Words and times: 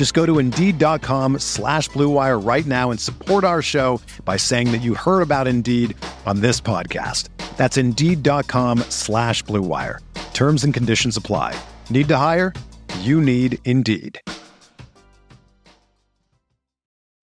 Just 0.00 0.14
go 0.14 0.24
to 0.24 0.38
Indeed.com 0.38 1.40
slash 1.40 1.90
BlueWire 1.90 2.42
right 2.42 2.64
now 2.64 2.90
and 2.90 2.98
support 2.98 3.44
our 3.44 3.60
show 3.60 4.00
by 4.24 4.38
saying 4.38 4.72
that 4.72 4.78
you 4.78 4.94
heard 4.94 5.20
about 5.20 5.46
Indeed 5.46 5.94
on 6.24 6.40
this 6.40 6.58
podcast. 6.58 7.28
That's 7.58 7.76
Indeed.com 7.76 8.78
slash 8.88 9.44
BlueWire. 9.44 9.98
Terms 10.32 10.64
and 10.64 10.72
conditions 10.72 11.18
apply. 11.18 11.54
Need 11.90 12.08
to 12.08 12.16
hire? 12.16 12.54
You 13.00 13.20
need 13.20 13.58
Indeed. 13.66 14.18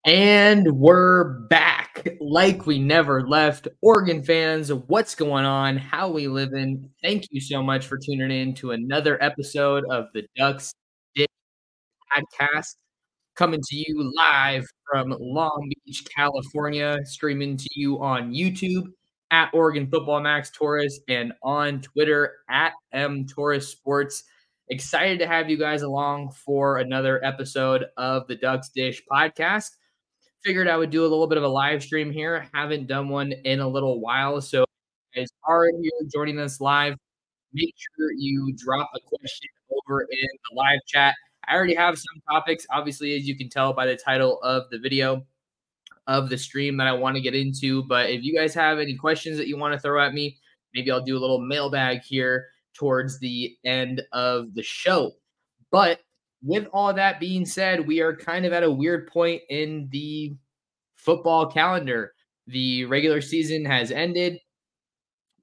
And 0.06 0.72
we're 0.74 1.24
back 1.50 2.08
like 2.22 2.68
we 2.68 2.78
never 2.78 3.28
left. 3.28 3.68
Oregon 3.82 4.22
fans, 4.22 4.72
what's 4.72 5.16
going 5.16 5.46
on? 5.46 5.78
How 5.78 6.12
we 6.12 6.28
living? 6.28 6.92
Thank 7.02 7.26
you 7.32 7.42
so 7.42 7.64
much 7.64 7.88
for 7.88 7.98
tuning 7.98 8.30
in 8.30 8.54
to 8.54 8.70
another 8.70 9.18
episode 9.20 9.84
of 9.90 10.10
the 10.14 10.28
Ducks 10.36 10.76
podcast 12.16 12.76
coming 13.36 13.62
to 13.62 13.76
you 13.76 14.12
live 14.16 14.66
from 14.92 15.16
Long 15.20 15.72
Beach, 15.86 16.04
California, 16.16 16.98
streaming 17.04 17.58
to 17.58 17.70
you 17.76 18.02
on 18.02 18.34
YouTube 18.34 18.86
at 19.32 19.50
Oregon 19.54 19.88
Football 19.88 20.22
Max 20.22 20.50
Torres 20.50 21.00
and 21.10 21.34
on 21.44 21.82
Twitter 21.82 22.38
at 22.50 22.74
M 22.94 23.26
Torres 23.26 23.68
Sports. 23.68 24.24
Excited 24.70 25.20
to 25.20 25.28
have 25.28 25.50
you 25.50 25.58
guys 25.58 25.82
along 25.82 26.32
for 26.32 26.78
another 26.78 27.24
episode 27.24 27.86
of 27.98 28.28
the 28.28 28.36
Ducks 28.36 28.70
Dish 28.70 29.02
podcast 29.12 29.70
figured 30.44 30.68
I 30.68 30.78
would 30.78 30.92
do 30.92 31.02
a 31.02 31.10
little 31.10 31.28
bit 31.28 31.38
of 31.38 31.44
a 31.44 31.48
live 31.48 31.84
stream 31.84 32.12
here. 32.12 32.48
Haven't 32.54 32.88
done 32.88 33.10
one 33.10 33.34
in 33.34 33.60
a 33.60 33.68
little 33.68 34.00
while. 34.00 34.40
So, 34.42 34.64
guys 35.16 35.28
are 35.44 35.66
here 35.82 35.92
joining 36.14 36.40
us 36.40 36.62
live, 36.62 36.96
make 37.54 37.74
sure 37.78 38.12
you 38.16 38.54
drop 38.58 38.90
a 38.96 39.00
question 39.02 39.50
over 39.72 40.02
in 40.02 40.28
the 40.50 40.56
live 40.56 40.80
chat. 40.88 41.16
I 41.48 41.56
already 41.56 41.76
have 41.76 41.98
some 41.98 42.22
topics, 42.30 42.66
obviously, 42.72 43.16
as 43.16 43.28
you 43.28 43.38
can 43.38 43.50
tell 43.50 43.74
by 43.74 43.86
the 43.86 43.96
title 43.96 44.42
of 44.42 44.64
the 44.70 44.80
video 44.80 45.26
of 46.08 46.30
the 46.30 46.38
stream 46.38 46.78
that 46.78 46.88
I 46.88 46.94
want 46.94 47.16
to 47.16 47.22
get 47.22 47.36
into. 47.36 47.84
But 47.84 48.10
if 48.10 48.24
you 48.24 48.36
guys 48.36 48.54
have 48.54 48.80
any 48.80 48.96
questions 48.96 49.38
that 49.38 49.48
you 49.48 49.58
want 49.58 49.74
to 49.74 49.80
throw 49.80 50.02
at 50.02 50.14
me, 50.14 50.38
maybe 50.74 50.92
I'll 50.92 51.02
do 51.02 51.18
a 51.18 51.20
little 51.20 51.40
mailbag 51.40 52.02
here 52.02 52.48
towards 52.74 53.20
the 53.20 53.58
end 53.66 54.02
of 54.14 54.54
the 54.54 54.64
show. 54.64 55.12
But 55.72 56.02
with 56.44 56.68
all 56.72 56.94
that 56.94 57.20
being 57.20 57.46
said, 57.46 57.88
we 57.88 58.02
are 58.02 58.16
kind 58.16 58.46
of 58.46 58.54
at 58.54 58.64
a 58.64 58.72
weird 58.72 59.08
point 59.08 59.42
in 59.50 59.90
the 59.92 60.36
football 60.96 61.48
calendar. 61.48 62.14
The 62.48 62.86
regular 62.86 63.22
season 63.22 63.66
has 63.66 63.92
ended, 63.92 64.40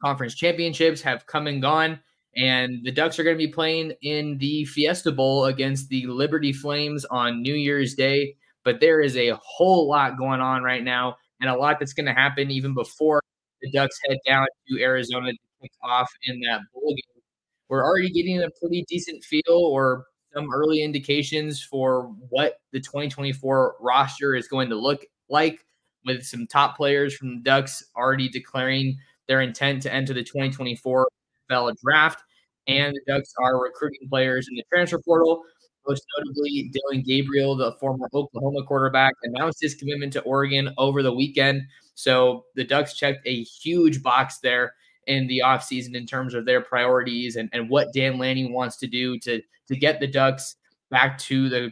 conference 0.02 0.34
championships 0.34 1.02
have 1.02 1.26
come 1.26 1.46
and 1.46 1.60
gone, 1.60 2.00
and 2.36 2.80
the 2.84 2.92
Ducks 2.92 3.18
are 3.18 3.24
going 3.24 3.36
to 3.36 3.46
be 3.46 3.52
playing 3.52 3.92
in 4.02 4.38
the 4.38 4.64
Fiesta 4.66 5.12
Bowl 5.12 5.44
against 5.44 5.88
the 5.88 6.06
Liberty 6.06 6.52
Flames 6.52 7.04
on 7.06 7.42
New 7.42 7.54
Year's 7.54 7.94
Day. 7.94 8.36
But 8.64 8.80
there 8.80 9.00
is 9.00 9.16
a 9.16 9.38
whole 9.42 9.88
lot 9.88 10.18
going 10.18 10.40
on 10.40 10.62
right 10.62 10.82
now, 10.82 11.16
and 11.40 11.50
a 11.50 11.56
lot 11.56 11.78
that's 11.78 11.92
going 11.92 12.06
to 12.06 12.14
happen 12.14 12.50
even 12.50 12.74
before 12.74 13.20
the 13.62 13.70
Ducks 13.70 13.98
head 14.08 14.18
down 14.26 14.46
to 14.68 14.82
Arizona 14.82 15.32
to 15.32 15.38
kick 15.62 15.72
off 15.82 16.10
in 16.24 16.40
that 16.40 16.60
bowl 16.72 16.88
game. 16.88 17.22
We're 17.68 17.84
already 17.84 18.10
getting 18.10 18.42
a 18.42 18.48
pretty 18.60 18.84
decent 18.88 19.24
feel 19.24 19.42
or 19.48 20.06
some 20.34 20.52
early 20.52 20.82
indications 20.82 21.62
for 21.62 22.12
what 22.30 22.58
the 22.72 22.80
2024 22.80 23.76
roster 23.80 24.34
is 24.34 24.48
going 24.48 24.68
to 24.70 24.76
look 24.76 25.04
like, 25.28 25.64
with 26.06 26.22
some 26.22 26.46
top 26.46 26.76
players 26.76 27.14
from 27.14 27.36
the 27.36 27.42
Ducks 27.42 27.82
already 27.96 28.28
declaring 28.28 28.98
their 29.26 29.40
intent 29.40 29.82
to 29.82 29.92
enter 29.92 30.12
the 30.12 30.22
2024 30.22 31.08
NFL 31.50 31.76
draft. 31.82 32.20
Mm-hmm. 32.68 32.84
And 32.84 32.94
the 32.94 33.12
Ducks 33.12 33.32
are 33.38 33.62
recruiting 33.62 34.08
players 34.08 34.48
in 34.48 34.56
the 34.56 34.64
transfer 34.72 34.98
portal. 34.98 35.42
Most 35.86 36.04
notably, 36.16 36.72
Dillon 36.72 37.04
Gabriel, 37.06 37.56
the 37.56 37.72
former 37.78 38.08
Oklahoma 38.14 38.64
quarterback, 38.66 39.12
announced 39.22 39.58
his 39.60 39.74
commitment 39.74 40.12
to 40.14 40.22
Oregon 40.22 40.72
over 40.78 41.02
the 41.02 41.12
weekend. 41.12 41.62
So 41.94 42.46
the 42.54 42.64
Ducks 42.64 42.94
checked 42.94 43.26
a 43.26 43.42
huge 43.42 44.02
box 44.02 44.38
there 44.38 44.74
in 45.06 45.26
the 45.26 45.42
offseason 45.44 45.94
in 45.94 46.06
terms 46.06 46.32
of 46.32 46.46
their 46.46 46.62
priorities 46.62 47.36
and, 47.36 47.50
and 47.52 47.68
what 47.68 47.92
Dan 47.92 48.18
Lanning 48.18 48.54
wants 48.54 48.78
to 48.78 48.86
do 48.86 49.18
to, 49.20 49.42
to 49.68 49.76
get 49.76 50.00
the 50.00 50.06
Ducks 50.06 50.56
back 50.90 51.18
to 51.18 51.50
the 51.50 51.70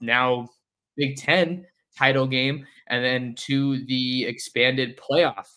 now 0.00 0.48
Big 0.96 1.16
Ten 1.16 1.66
title 1.96 2.26
game 2.26 2.64
and 2.88 3.04
then 3.04 3.34
to 3.36 3.84
the 3.86 4.24
expanded 4.24 4.96
playoff. 4.98 5.48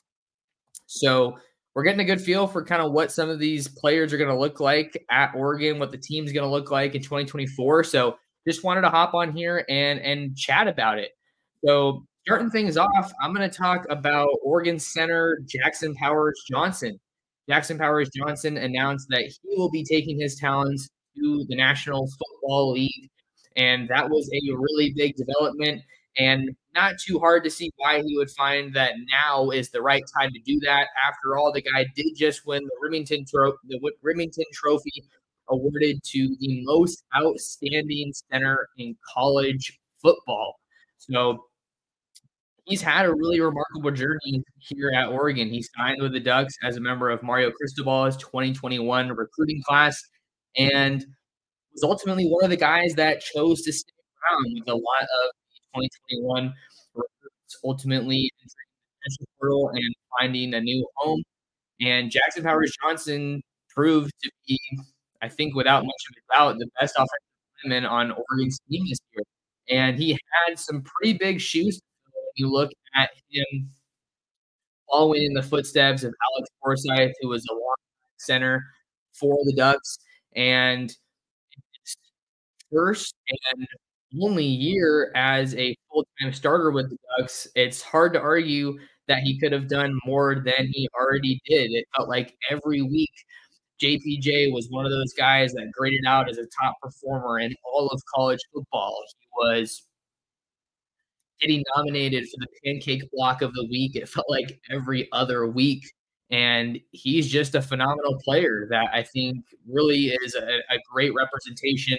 So 0.88 1.38
we're 1.74 1.84
getting 1.84 2.02
a 2.02 2.06
good 2.06 2.22
feel 2.22 2.48
for 2.48 2.64
kind 2.64 2.82
of 2.82 2.92
what 2.92 3.12
some 3.12 3.30
of 3.30 3.40
these 3.40 3.68
players 3.68 4.12
are 4.12 4.18
going 4.18 4.30
to 4.30 4.38
look 4.38 4.60
like 4.60 5.04
at 5.10 5.34
Oregon, 5.36 5.80
what 5.80 5.92
the 5.92 5.98
team's 5.98 6.34
going 6.34 6.44
to 6.44 6.52
look 6.52 6.70
like 6.72 6.96
in 6.96 7.02
2024. 7.02 7.84
So 7.86 8.18
just 8.48 8.64
wanted 8.64 8.82
to 8.82 8.90
hop 8.90 9.14
on 9.14 9.36
here 9.36 9.66
and 9.70 10.00
and 10.00 10.36
chat 10.36 10.68
about 10.68 11.00
it. 11.00 11.12
So 11.64 12.04
starting 12.26 12.50
things 12.50 12.78
off, 12.78 13.12
I'm 13.22 13.34
going 13.34 13.50
to 13.50 13.58
talk 13.58 13.86
about 13.90 14.30
Oregon 14.44 14.80
center 14.80 15.40
Jackson 15.48 15.96
Powers 15.96 16.42
Johnson. 16.50 17.00
Jackson 17.50 17.78
Powers 17.78 18.10
Johnson 18.16 18.58
announced 18.58 19.08
that 19.10 19.24
he 19.24 19.58
will 19.58 19.72
be 19.72 19.84
taking 19.84 20.20
his 20.20 20.36
talents 20.36 20.90
to 21.18 21.46
the 21.48 21.56
National 21.56 22.08
Football 22.08 22.74
League. 22.74 23.10
And 23.56 23.88
that 23.90 24.10
was 24.10 24.30
a 24.32 24.54
really 24.54 24.94
big 24.96 25.16
development 25.16 25.82
and 26.18 26.50
not 26.74 26.96
too 27.00 27.20
hard 27.20 27.44
to 27.44 27.50
see 27.50 27.72
why 27.78 28.02
he 28.02 28.18
would 28.18 28.30
find 28.32 28.74
that 28.74 28.94
now 29.12 29.50
is 29.50 29.70
the 29.70 29.82
right 29.82 30.04
time 30.18 30.32
to 30.34 30.40
do 30.40 30.60
that. 30.62 30.88
After 31.08 31.38
all, 31.38 31.52
the 31.52 31.62
guy 31.62 31.86
did 31.96 32.16
just 32.16 32.46
win 32.46 32.64
the 32.64 32.78
Remington, 32.82 33.26
Tro- 33.26 33.58
the 33.68 33.80
Remington 34.02 34.46
Trophy 34.54 35.04
awarded 35.50 36.02
to 36.04 36.36
the 36.40 36.64
most 36.64 37.04
outstanding 37.16 38.14
center 38.32 38.70
in 38.78 38.96
college 39.14 39.80
football. 40.02 40.56
So 40.98 41.46
he's 42.66 42.82
had 42.82 43.06
a 43.06 43.14
really 43.14 43.40
remarkable 43.42 43.92
journey 43.92 44.44
here 44.60 44.92
at 44.96 45.10
Oregon. 45.10 45.50
He 45.50 45.64
signed 45.78 46.02
with 46.02 46.14
the 46.14 46.20
Ducks 46.20 46.54
as 46.64 46.78
a 46.78 46.82
member 46.82 47.10
of 47.10 47.22
Mario 47.24 47.52
Cristobal's 47.52 48.18
2021 48.18 49.10
recruiting 49.10 49.62
class 49.68 50.02
and 50.58 51.06
was 51.74 51.84
ultimately 51.84 52.26
one 52.26 52.44
of 52.44 52.50
the 52.50 52.58
guys 52.58 52.94
that 52.96 53.22
chose 53.22 53.62
to 53.64 53.74
stick 53.74 53.94
around 54.24 54.54
with 54.60 54.68
a 54.68 54.76
lot 54.76 55.04
of 55.04 55.32
2021 55.76 56.54
ultimately 57.64 58.32
entering 58.40 59.18
the 59.20 59.26
portal 59.40 59.70
and 59.74 59.96
finding 60.20 60.54
a 60.54 60.62
new 60.62 60.88
home. 60.96 61.24
And 61.82 62.12
Jackson 62.12 62.44
Powers 62.44 62.76
Johnson 62.82 63.42
proved 63.70 64.12
to 64.24 64.32
be, 64.48 64.60
I 65.22 65.30
think, 65.30 65.56
without 65.56 65.84
much 65.84 66.04
of 66.10 66.16
a 66.18 66.38
doubt, 66.38 66.60
the 66.60 66.70
best 66.80 66.96
offensive 66.96 67.10
lineman 67.64 67.86
on 67.86 68.12
Oregon's 68.12 68.60
team 68.70 68.86
this 68.88 69.00
year. 69.14 69.24
And 69.70 69.98
he 69.98 70.12
had 70.48 70.60
some 70.60 70.84
pretty 70.84 71.18
big 71.18 71.40
shoes 71.40 71.80
when 72.14 72.24
you 72.36 72.52
look 72.52 72.72
at 72.96 73.10
him 73.30 73.70
following 74.90 75.24
in 75.24 75.34
the 75.34 75.44
footsteps 75.44 76.04
of 76.04 76.14
Alex 76.36 76.50
Forsyth, 76.62 77.14
who 77.22 77.30
was 77.30 77.46
a 77.50 77.54
long 77.54 77.76
center 78.18 78.64
for 79.14 79.38
the 79.46 79.54
Ducks. 79.54 79.98
And 80.36 80.96
first 82.72 83.16
and 83.54 83.68
only 84.22 84.46
year 84.46 85.12
as 85.16 85.56
a 85.56 85.76
full 85.92 86.06
time 86.22 86.34
starter 86.34 86.72
with 86.72 86.90
the 86.90 86.98
Ducks, 87.18 87.48
it's 87.56 87.82
hard 87.82 88.14
to 88.14 88.20
argue 88.20 88.78
that 89.08 89.20
he 89.20 89.40
could 89.40 89.52
have 89.52 89.68
done 89.68 89.98
more 90.06 90.36
than 90.36 90.68
he 90.72 90.88
already 91.00 91.42
did. 91.46 91.72
It 91.72 91.86
felt 91.96 92.10
like 92.10 92.36
every 92.50 92.82
week 92.82 93.12
JPJ 93.82 94.54
was 94.54 94.68
one 94.70 94.86
of 94.86 94.92
those 94.92 95.14
guys 95.14 95.54
that 95.54 95.72
graded 95.72 96.06
out 96.06 96.30
as 96.30 96.38
a 96.38 96.46
top 96.62 96.76
performer 96.82 97.40
in 97.40 97.54
all 97.66 97.88
of 97.88 98.02
college 98.14 98.40
football. 98.54 98.96
He 99.20 99.28
was 99.36 99.84
getting 101.40 101.64
nominated 101.76 102.26
for 102.26 102.38
the 102.40 102.48
pancake 102.64 103.04
block 103.12 103.42
of 103.42 103.54
the 103.54 103.66
week. 103.70 103.96
It 103.96 104.08
felt 104.08 104.30
like 104.30 104.60
every 104.70 105.10
other 105.12 105.48
week. 105.48 105.84
And 106.30 106.80
he's 106.92 107.28
just 107.28 107.56
a 107.56 107.62
phenomenal 107.62 108.18
player 108.24 108.68
that 108.70 108.90
I 108.94 109.04
think 109.04 109.38
really 109.68 110.10
is 110.24 110.36
a, 110.36 110.60
a 110.70 110.78
great 110.92 111.14
representation 111.14 111.98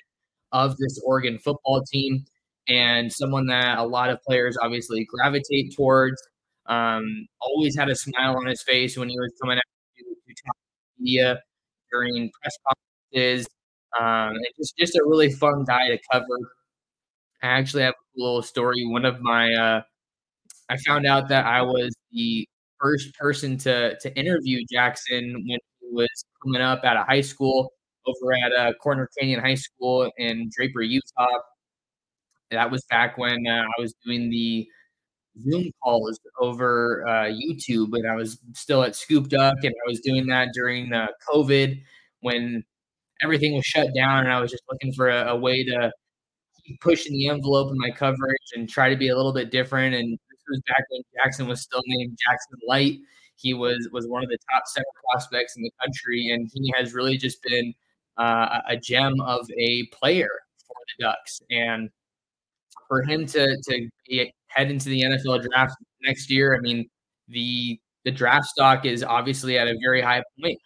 of 0.53 0.77
this 0.79 1.01
Oregon 1.05 1.39
football 1.39 1.83
team 1.91 2.25
and 2.69 3.13
someone 3.13 3.47
that 3.47 3.79
a 3.79 3.85
lot 3.85 4.11
of 4.11 4.21
players 4.23 4.57
obviously 4.61 5.07
gravitate 5.07 5.75
towards. 5.77 6.21
Um, 6.67 7.27
always 7.41 7.77
had 7.77 7.89
a 7.91 7.97
smile 7.97 8.37
on 8.37 8.47
his 8.47 8.63
face 8.63 8.97
when 8.97 9.09
he 9.09 9.19
was 9.19 9.33
coming 9.41 9.59
out 9.59 9.63
to, 9.99 10.05
talk 10.47 10.57
to 10.57 11.03
media 11.03 11.41
during 11.93 12.31
press 12.41 12.57
conferences. 12.67 13.47
Um, 14.01 14.35
just 14.59 14.75
just 14.79 14.97
a 14.97 15.03
really 15.05 15.31
fun 15.33 15.65
guy 15.65 15.89
to 15.89 15.99
cover. 16.11 16.39
I 17.43 17.49
actually 17.49 17.83
have 17.85 17.95
a 17.95 18.21
little 18.21 18.43
story. 18.43 18.87
One 18.87 19.05
of 19.05 19.21
my, 19.21 19.53
uh, 19.55 19.83
I 20.71 20.77
found 20.87 21.07
out 21.07 21.29
that 21.29 21.47
I 21.47 21.63
was 21.63 21.95
the 22.13 22.47
first 22.81 23.15
person 23.17 23.59
to 23.59 23.99
to 24.01 24.17
interview 24.19 24.61
Jackson 24.73 25.35
when 25.35 25.59
he 25.81 25.89
was 25.93 26.09
coming 26.45 26.63
up 26.63 26.85
out 26.85 26.97
of 26.97 27.07
high 27.07 27.21
school 27.23 27.73
over 28.07 28.33
at 28.45 28.53
uh, 28.53 28.73
Corner 28.75 29.09
Canyon 29.19 29.41
High 29.41 29.55
School 29.55 30.11
in 30.19 30.51
Draper, 30.55 30.83
Utah. 30.83 31.27
That 32.51 32.71
was 32.71 32.85
back 32.91 33.17
when 33.17 33.47
uh, 33.47 33.63
I 33.63 33.81
was 33.81 33.95
doing 34.05 34.31
the 34.31 34.67
Zoom 35.41 35.71
calls 35.83 36.19
over 36.41 37.07
uh, 37.09 37.25
YouTube, 37.25 37.95
and 37.95 38.07
I 38.09 38.15
was 38.15 38.39
still 38.55 38.83
at 38.83 38.95
Scoop 38.95 39.29
Duck, 39.29 39.57
and 39.63 39.75
I 39.87 39.89
was 39.89 40.01
doing 40.01 40.27
that 40.27 40.49
during 40.53 40.93
uh, 40.93 41.07
COVID 41.33 41.81
when 42.21 42.63
everything 43.23 43.55
was 43.55 43.65
shut 43.65 43.89
down, 43.95 44.25
and 44.25 44.33
I 44.33 44.41
was 44.41 44.51
just 44.51 44.65
looking 44.71 44.93
for 44.93 45.09
a, 45.09 45.29
a 45.31 45.37
way 45.37 45.65
to 45.65 45.91
keep 46.67 46.81
pushing 46.81 47.13
the 47.13 47.29
envelope 47.29 47.71
in 47.73 47.79
my 47.79 47.91
coverage 47.91 48.53
and 48.55 48.69
try 48.69 48.89
to 48.89 48.97
be 48.97 49.09
a 49.09 49.17
little 49.17 49.33
bit 49.33 49.51
different. 49.51 49.95
And 49.95 50.13
this 50.13 50.41
was 50.49 50.61
back 50.69 50.85
when 50.91 51.03
Jackson 51.17 51.47
was 51.49 51.63
still 51.63 51.83
named 51.87 52.19
Jackson 52.29 52.59
Light. 52.69 52.99
He 53.37 53.55
was 53.55 53.89
was 53.93 54.07
one 54.07 54.23
of 54.23 54.29
the 54.29 54.39
top 54.53 54.65
center 54.67 54.87
prospects 55.11 55.57
in 55.57 55.63
the 55.63 55.73
country, 55.81 56.31
and 56.31 56.51
he 56.53 56.73
has 56.77 56.95
really 56.95 57.17
just 57.17 57.43
been 57.43 57.75
uh, 58.19 58.61
a 58.69 58.77
gem 58.77 59.21
of 59.21 59.47
a 59.59 59.87
player 59.93 60.31
for 60.67 60.77
the 60.99 61.05
Ducks. 61.05 61.41
And 61.51 61.91
for 62.89 63.03
him 63.03 63.27
to 63.27 63.57
to 63.69 63.89
head 64.49 64.71
into 64.71 64.89
the 64.89 65.03
NFL 65.03 65.49
draft 65.49 65.75
next 66.03 66.31
year, 66.31 66.57
I 66.57 66.61
mean 66.61 66.89
the 67.29 67.79
the 68.05 68.11
draft 68.11 68.47
stock 68.47 68.85
is 68.85 69.03
obviously 69.03 69.59
at 69.59 69.69
a 69.69 69.77
very 69.83 70.01
high 70.03 70.23
point 70.41 70.59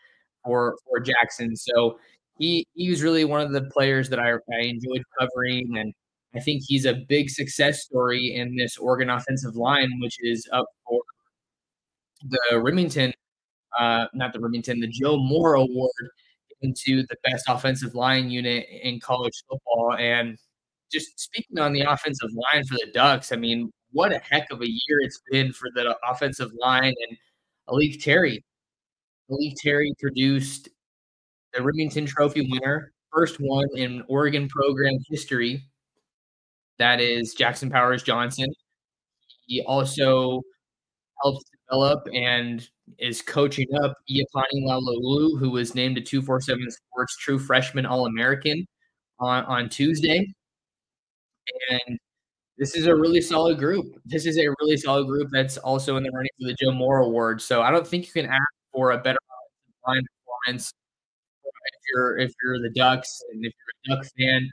for 0.44 0.76
for 0.86 1.00
Jackson. 1.00 1.56
So 1.56 1.98
he 2.38 2.66
he 2.74 2.90
was 2.90 3.02
really 3.02 3.24
one 3.24 3.40
of 3.40 3.52
the 3.52 3.62
players 3.62 4.08
that 4.10 4.18
I, 4.18 4.32
I 4.32 4.60
enjoyed 4.62 5.02
covering, 5.18 5.76
and 5.78 5.92
I 6.34 6.40
think 6.40 6.62
he's 6.66 6.84
a 6.86 6.94
big 7.08 7.30
success 7.30 7.82
story 7.84 8.34
in 8.34 8.56
this 8.56 8.76
Oregon 8.78 9.10
offensive 9.10 9.56
line, 9.56 9.90
which 10.00 10.16
is 10.20 10.48
up 10.52 10.66
for 10.86 11.00
the 12.28 12.60
Remington, 12.60 13.12
uh, 13.78 14.06
not 14.14 14.32
the 14.32 14.40
Remington, 14.40 14.80
the 14.80 14.88
Joe 14.88 15.16
Moore 15.18 15.54
Award 15.54 16.10
into 16.62 17.04
the 17.08 17.16
best 17.24 17.44
offensive 17.48 17.94
line 17.94 18.30
unit 18.30 18.66
in 18.82 19.00
college 19.00 19.44
football. 19.48 19.96
And 19.98 20.38
just 20.90 21.18
speaking 21.18 21.58
on 21.58 21.72
the 21.72 21.82
offensive 21.82 22.30
line 22.52 22.64
for 22.64 22.74
the 22.74 22.90
Ducks, 22.92 23.32
I 23.32 23.36
mean, 23.36 23.70
what 23.92 24.12
a 24.12 24.18
heck 24.18 24.50
of 24.50 24.60
a 24.62 24.68
year 24.68 25.00
it's 25.00 25.20
been 25.30 25.52
for 25.52 25.68
the 25.74 25.96
offensive 26.08 26.50
line. 26.60 26.94
And 27.08 27.18
A'lique 27.68 28.02
Terry, 28.02 28.44
A'lique 29.30 29.54
Terry 29.62 29.92
produced 30.00 30.68
the 31.54 31.62
Remington 31.62 32.06
Trophy 32.06 32.48
winner, 32.50 32.92
first 33.12 33.36
one 33.40 33.66
in 33.76 34.02
Oregon 34.08 34.48
program 34.48 34.94
history. 35.08 35.62
That 36.78 37.00
is 37.00 37.34
Jackson 37.34 37.70
Powers 37.70 38.02
Johnson. 38.02 38.48
He 39.46 39.62
also 39.62 40.42
helped 41.22 41.44
develop 41.68 42.06
and 42.14 42.68
is 42.98 43.22
coaching 43.22 43.66
up 43.82 43.94
Iapani 44.10 44.64
Laloulu, 44.64 45.38
who 45.38 45.50
was 45.50 45.74
named 45.74 45.98
a 45.98 46.00
247 46.00 46.70
Sports 46.70 47.16
True 47.18 47.38
Freshman 47.38 47.86
All 47.86 48.06
American 48.06 48.66
on, 49.20 49.44
on 49.44 49.68
Tuesday. 49.68 50.26
And 51.70 51.98
this 52.58 52.74
is 52.76 52.86
a 52.86 52.94
really 52.94 53.20
solid 53.20 53.58
group. 53.58 53.86
This 54.04 54.26
is 54.26 54.38
a 54.38 54.48
really 54.60 54.76
solid 54.76 55.06
group 55.06 55.28
that's 55.32 55.58
also 55.58 55.96
in 55.96 56.02
the 56.02 56.10
running 56.10 56.30
for 56.40 56.48
the 56.48 56.56
Joe 56.60 56.72
Moore 56.72 57.00
Award. 57.00 57.42
So 57.42 57.62
I 57.62 57.70
don't 57.70 57.86
think 57.86 58.06
you 58.06 58.12
can 58.12 58.30
ask 58.30 58.42
for 58.72 58.92
a 58.92 58.98
better 58.98 59.18
line 59.86 60.02
performance 60.46 60.72
if 61.46 61.82
you're 61.92 62.18
if 62.18 62.32
you're 62.42 62.60
the 62.60 62.70
Ducks 62.70 63.22
and 63.32 63.44
if 63.44 63.52
you're 63.86 63.96
a 63.96 63.98
Duck 63.98 64.06
fan, 64.18 64.48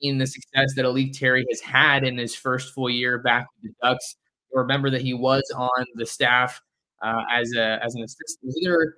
seeing 0.00 0.18
the 0.18 0.26
success 0.26 0.74
that 0.76 0.84
A'lique 0.84 1.18
Terry 1.18 1.46
has 1.50 1.60
had 1.60 2.04
in 2.04 2.18
his 2.18 2.34
first 2.34 2.74
full 2.74 2.90
year 2.90 3.18
back 3.18 3.46
with 3.62 3.72
the 3.72 3.88
Ducks. 3.88 4.16
Remember 4.52 4.90
that 4.90 5.02
he 5.02 5.14
was 5.14 5.42
on 5.54 5.84
the 5.94 6.06
staff 6.06 6.60
uh, 7.02 7.22
as 7.32 7.52
a 7.54 7.78
as 7.84 7.94
an 7.94 8.02
assistant, 8.02 8.54
either 8.62 8.94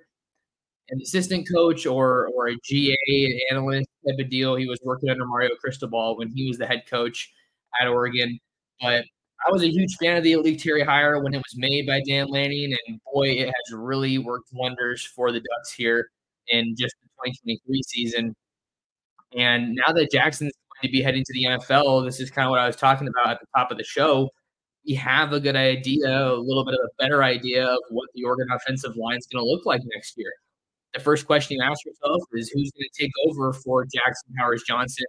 an 0.89 0.99
assistant 1.01 1.47
coach 1.51 1.85
or 1.85 2.29
or 2.35 2.49
a 2.49 2.55
GA 2.63 3.41
analyst 3.51 3.89
type 4.07 4.19
of 4.19 4.29
deal. 4.29 4.55
He 4.55 4.67
was 4.67 4.79
working 4.83 5.09
under 5.09 5.25
Mario 5.25 5.51
Cristobal 5.59 6.17
when 6.17 6.29
he 6.35 6.47
was 6.47 6.57
the 6.57 6.65
head 6.67 6.83
coach 6.89 7.31
at 7.81 7.87
Oregon. 7.87 8.39
But 8.81 9.05
I 9.47 9.51
was 9.51 9.63
a 9.63 9.69
huge 9.69 9.95
fan 10.01 10.17
of 10.17 10.23
the 10.23 10.33
A'lique 10.33 10.61
Terry 10.61 10.83
hire 10.83 11.21
when 11.23 11.33
it 11.33 11.37
was 11.37 11.55
made 11.55 11.87
by 11.87 12.01
Dan 12.07 12.27
Lanning, 12.27 12.75
and 12.87 12.99
boy, 13.13 13.29
it 13.29 13.47
has 13.47 13.73
really 13.73 14.17
worked 14.19 14.49
wonders 14.53 15.03
for 15.03 15.31
the 15.31 15.39
Ducks 15.39 15.73
here 15.73 16.09
in 16.47 16.75
just 16.77 16.95
the 17.01 17.07
2023 17.25 17.81
season. 17.83 18.35
And 19.37 19.75
now 19.75 19.93
that 19.93 20.11
Jackson's 20.11 20.51
going 20.81 20.91
to 20.91 20.97
be 20.97 21.01
heading 21.01 21.23
to 21.23 21.33
the 21.33 21.45
NFL, 21.45 22.05
this 22.05 22.19
is 22.19 22.29
kind 22.29 22.45
of 22.45 22.51
what 22.51 22.59
I 22.59 22.67
was 22.67 22.75
talking 22.75 23.07
about 23.07 23.31
at 23.31 23.39
the 23.39 23.47
top 23.55 23.71
of 23.71 23.77
the 23.77 23.83
show. 23.83 24.29
We 24.85 24.95
have 24.95 25.33
a 25.33 25.39
good 25.39 25.55
idea, 25.55 26.07
a 26.09 26.35
little 26.35 26.65
bit 26.65 26.73
of 26.73 26.79
a 26.83 27.03
better 27.03 27.23
idea 27.23 27.65
of 27.65 27.79
what 27.89 28.09
the 28.15 28.23
Oregon 28.23 28.47
offensive 28.51 28.95
line 28.95 29.17
is 29.17 29.27
going 29.31 29.43
to 29.43 29.49
look 29.49 29.65
like 29.65 29.81
next 29.93 30.15
year. 30.17 30.31
The 30.93 30.99
first 30.99 31.25
question 31.25 31.57
you 31.57 31.63
ask 31.63 31.85
yourself 31.85 32.21
is 32.33 32.49
who's 32.49 32.71
going 32.71 32.87
to 32.91 33.01
take 33.03 33.11
over 33.27 33.53
for 33.53 33.85
Jackson 33.85 34.33
Powers 34.37 34.63
Johnson 34.67 35.05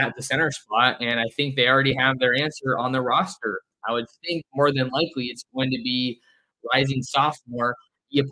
at 0.00 0.14
the 0.16 0.22
center 0.22 0.50
spot? 0.50 0.98
And 1.00 1.20
I 1.20 1.26
think 1.36 1.56
they 1.56 1.68
already 1.68 1.94
have 1.94 2.18
their 2.18 2.34
answer 2.34 2.78
on 2.78 2.92
the 2.92 3.02
roster. 3.02 3.60
I 3.88 3.92
would 3.92 4.06
think 4.24 4.44
more 4.54 4.72
than 4.72 4.88
likely 4.88 5.26
it's 5.26 5.44
going 5.54 5.70
to 5.70 5.78
be 5.82 6.20
rising 6.72 7.02
sophomore 7.02 7.74
Iapani 8.14 8.28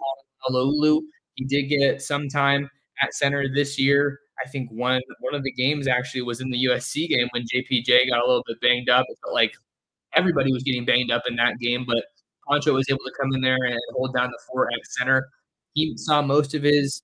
Laloulu. 0.49 1.01
He 1.35 1.45
did 1.45 1.65
get 1.65 2.01
some 2.01 2.29
time 2.29 2.71
at 3.03 3.15
center 3.15 3.47
this 3.53 3.79
year. 3.79 4.19
I 4.45 4.49
think 4.49 4.71
one 4.71 5.01
one 5.21 5.35
of 5.35 5.43
the 5.43 5.53
games 5.53 5.87
actually 5.87 6.23
was 6.23 6.41
in 6.41 6.51
the 6.51 6.65
USC 6.67 7.09
game 7.09 7.29
when 7.33 7.45
JPJ 7.45 8.11
got 8.11 8.21
a 8.21 8.27
little 8.27 8.45
bit 8.47 8.61
banged 8.61 8.89
up. 8.89 9.05
It 9.09 9.19
felt 9.23 9.35
like 9.35 9.55
everybody 10.15 10.53
was 10.53 10.63
getting 10.63 10.85
banged 10.85 11.11
up 11.11 11.23
in 11.29 11.37
that 11.37 11.59
game, 11.61 11.85
but 11.87 12.05
Poncho 12.47 12.73
was 12.73 12.87
able 12.89 13.05
to 13.05 13.13
come 13.21 13.33
in 13.35 13.41
there 13.41 13.59
and 13.65 13.79
hold 13.93 14.15
down 14.15 14.31
the 14.31 14.39
fort 14.47 14.69
at 14.73 14.81
center. 14.99 15.29
He 15.75 15.95
saw 15.97 16.23
most 16.23 16.55
of 16.55 16.63
his 16.63 17.03